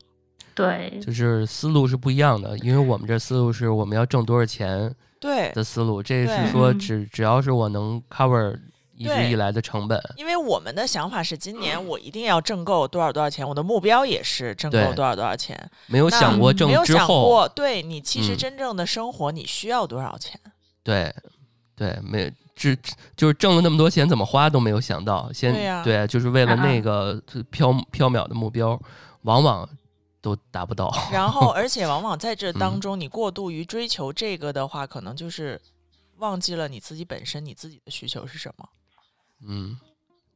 [0.55, 8.59] 对，就是思路是不一样的，因为我们这思路是我们要挣多少钱对的思路，这是说只只要是我能 cover。
[8.99, 15.69] 一直以来的成本，因为我们的想法是今年我一定要挣够多少多少钱，我的目标也是挣够多少多少钱。
[15.85, 20.41] 没有想过挣之后，对你其实真正的生活你需要多少钱？
[20.87, 21.13] 对，
[21.75, 22.73] 对，没只
[23.17, 27.21] 就是挣了那么多钱怎么花都没有想到，先对，就是为了那个
[27.51, 28.79] 飘飘渺的目标，
[29.23, 29.67] 往往
[30.21, 30.89] 都达不到。
[31.11, 35.61] 然后， 而且往往在这当中，你过度于追求这个的话，可能就是
[36.19, 38.69] 忘记了你自己本身你自己的需求是什么。
[39.45, 39.77] 嗯，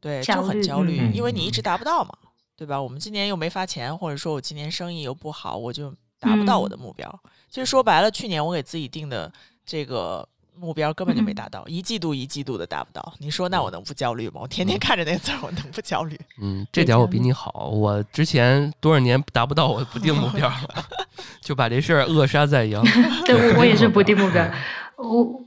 [0.01, 2.13] 对，就很焦虑，因为你一直达不到嘛，
[2.57, 2.81] 对吧？
[2.81, 7.09] 我们今年又没发钱，或者说我今年生意又不好，我就达不到我的目标。
[7.49, 9.31] 其实说白了，去年我给自己定的
[9.65, 10.27] 这个
[10.61, 13.13] 目标根本就没达到，一季度一季度的达不到。
[13.17, 14.41] 你说那我能不焦虑吗？
[14.41, 16.19] 我天天看着那字儿，我能不焦虑？
[16.39, 17.69] 嗯，这点我比你好。
[17.69, 20.85] 我之前多少年达不到，我不定目标了，
[21.41, 22.83] 就把这事儿扼杀在阳。
[23.25, 24.47] 对，我也是不定目标。
[24.97, 25.41] 我。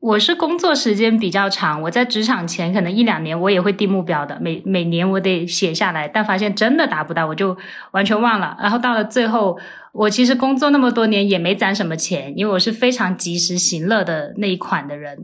[0.00, 7.54] 我是工作时间比较长，我在职场前可能一两年我也会定目标的，每每年我得写下来，但发现真的达不到，我就
[7.90, 8.56] 完全忘了。
[8.62, 9.58] 然后到了最后，
[9.92, 15.18] 我其实工作那么多年也没攒什么钱，因为我是非常及时行乐的那一款的人。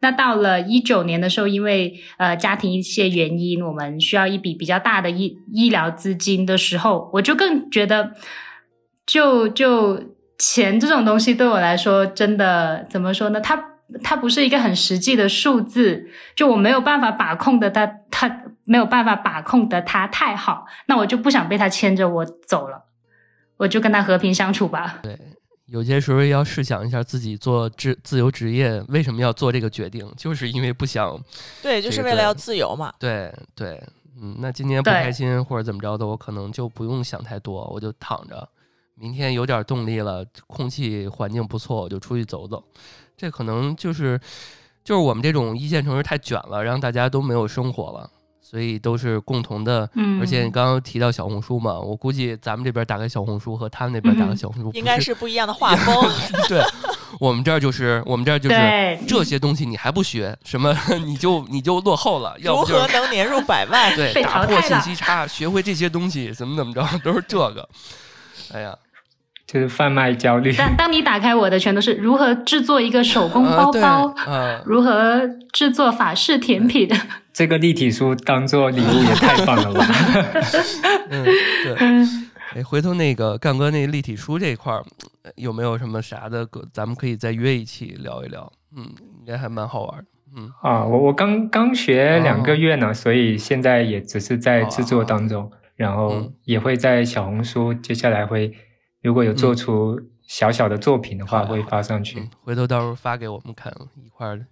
[0.00, 8.12] 那到了一九年的时候，因为呃家庭一些原因，我们需要一笔比较大的医医疗资金的时候，我就更觉得，
[9.04, 10.02] 就就
[10.38, 13.38] 钱这种东西对我来说，真的怎么说呢？
[13.38, 13.71] 它
[14.02, 22.84] 它不是一个很实际的数字，就我没有办法把控的，它它没有办法把控的它太好，那我就不想被它牵着我走了，
[23.56, 25.00] 我就跟他和平相处吧。
[25.02, 25.18] 对，
[25.66, 31.20] 有些时候要试想一下自己做自自由职业为什么要做这个决定，就是因为不想，
[31.62, 32.92] 对，就是为了要自由嘛。
[32.98, 33.82] 对对，
[34.20, 38.48] 嗯，那今天不开心或者怎么着的，我可能就不用想太多，我就躺着，
[38.94, 42.62] 明天有点动力了，空气环境不错，我就出去走走。
[43.16, 44.20] 这可能就是，
[44.82, 48.10] 就是我们这种一线城市太卷了，让大家都没有生活了，
[48.40, 49.88] 所以都是共同的。
[49.94, 56.10] 嗯，而且你刚刚提到小红书嘛，我估计咱们这边打开小红书和他们那边打开小红书应该是不一样的画风。
[56.48, 56.60] 对，
[57.20, 62.36] 我们这儿就是我们这儿就是这些东西你还不学，什么你就你就落后了。
[62.42, 63.94] 如何能年入百万？
[63.94, 67.68] 对，打破信息差，学会这些东西，怎么怎么着，都是这个。
[68.52, 68.76] 哎呀。
[69.52, 70.54] 就是贩卖焦虑。
[70.56, 74.14] 但当你打开我的，全都是如何制作一个手工包包，
[74.64, 76.88] 如何制作法式甜品。
[77.34, 79.86] 这个立体书当做礼物也太棒了吧！
[81.10, 81.24] 嗯，
[81.64, 81.74] 对。
[82.54, 84.82] 哎，回头那个干哥那立体书这一块儿
[85.36, 86.46] 有没有什么啥的？
[86.72, 88.50] 咱们可以再约一起聊一聊。
[88.74, 88.84] 嗯，
[89.20, 90.04] 应该还蛮好玩。
[90.34, 98.50] 嗯啊，我我刚刚学两个月呢，所以现在也只是在制作当中，然后也会在小红书，接下来会。
[99.02, 102.30] 如果有做出小小的作品的话，会发上去。
[102.44, 104.46] 回头到时候发给我们看，一块儿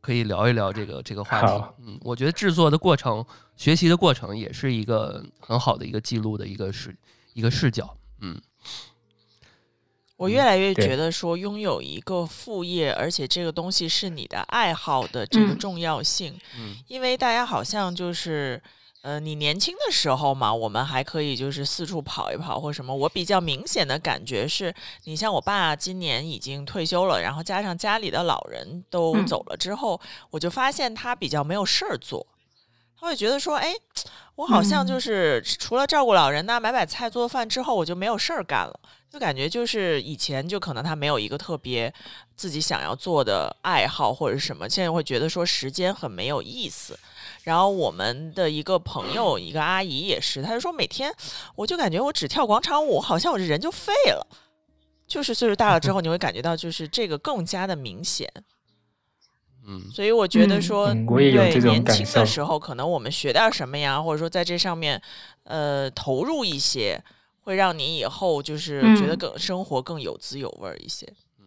[0.00, 1.64] 可以聊一聊这个这个话题。
[1.80, 3.24] 嗯，我觉得制作的过程、
[3.56, 6.96] 学习的过程也是一个很好的一个记录的一个视
[7.32, 7.96] 一个视角。
[8.20, 8.40] 嗯，
[10.16, 16.38] 我越来越觉得说拥有一个副业，而且这个东西是你的爱好的这个重要性。
[16.56, 18.62] 嗯，因为大家好像就是。
[19.04, 22.96] 呃，你年轻的时候嘛，我们还可以就是四处跑一跑或什么。
[22.96, 24.74] 我比较明显的感觉是，
[25.04, 30.00] 你像我爸今年已经退休了，然后加上家里的老人都走了之后，
[30.30, 32.26] 我就发现他比较没有事儿做。
[32.98, 33.74] 他会觉得说，哎，
[34.36, 38.80] 我好像就是除了照顾老人呐、买买菜、做饭之后，我就没有事儿干了。
[39.10, 41.92] 就感觉就是以前就可能他没有一个特别
[42.34, 46.98] 自己想要做的爱好或者什么，现在会觉得说时间很没有意思。
[47.44, 51.14] 然后我们的一个朋友，一个阿姨也是，她就说每天
[51.54, 54.26] 我就感觉我只跳广场舞，好像我这人就废了。
[55.06, 58.26] 就是岁数大了之后， 你会感觉到就是这个更加的明显。
[59.66, 65.00] 嗯所以我觉得说，嗯我也有对这种年轻的时候，可能我们学点什么呀，或者说在这上面
[65.44, 67.02] 呃投入一些，
[67.42, 71.06] 会让你以后就是觉得嗯更生活更有滋有味一些。
[71.38, 71.44] 嗯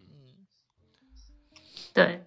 [1.94, 2.24] 对。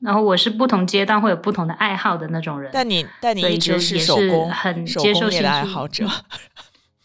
[0.00, 6.06] 然后我是不同阶段会有不同的爱好的那种人，但你但你就是也是手工很接受兴工业的爱趣好者。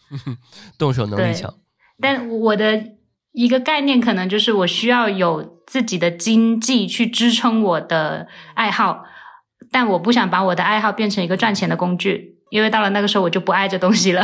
[0.78, 1.52] 动手能力强。
[2.00, 2.84] 但我的
[3.32, 9.04] 一个概念可能就是我需要有自己的经济去支撑我的爱好，
[9.72, 14.22] 但我不想把我的爱好变成一个赚钱的工具，因为到了那个时候我就不爱这东西了，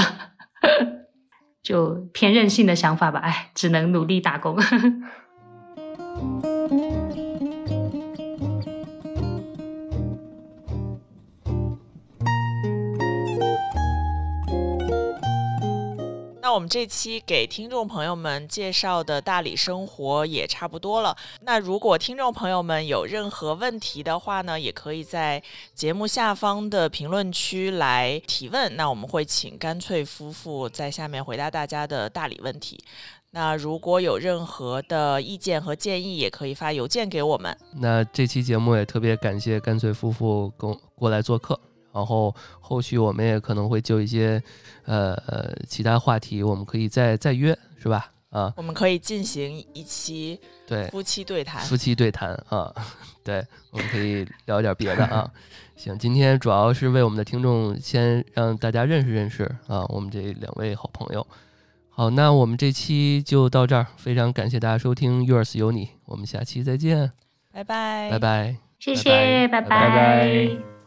[1.62, 3.18] 就偏任性的想法吧。
[3.20, 4.56] 哎，只能努力打工。
[16.50, 21.16] 那我们这期给听众朋友们介绍的大理生活也差不多了。
[21.42, 25.40] 那如果听众朋友们有任何问题的话呢，也可以在
[25.76, 28.74] 节目下方的评论区来提问。
[28.74, 32.82] 那我们会请干脆夫妇在下面回答大家的大理问题。
[33.30, 37.56] 那如果有任何的意见和建议，也可以发邮件给我们。
[37.76, 41.60] 那这期节目也特别感谢干脆夫妇跟过来做客，
[41.92, 44.42] 然后后续我们也可能会就一些
[44.84, 48.10] 呃呃其他话题，我们可以再再约，是吧？
[48.30, 51.60] 啊，我们可以进行一期对，夫妻对谈。
[51.62, 52.72] 夫妻对谈啊，
[53.24, 55.28] 对，我们可以聊点别的啊。
[55.74, 61.26] 行，今天主要是为我们的听众先让大家认识认识啊，我们这两位好朋友。
[61.88, 67.10] 好，那我们这期就到这儿，非常感谢大家收听《Yours 有你》，我们下期再见，
[67.52, 68.56] 拜拜，拜拜。
[68.78, 70.79] 谢谢，拜拜拜拜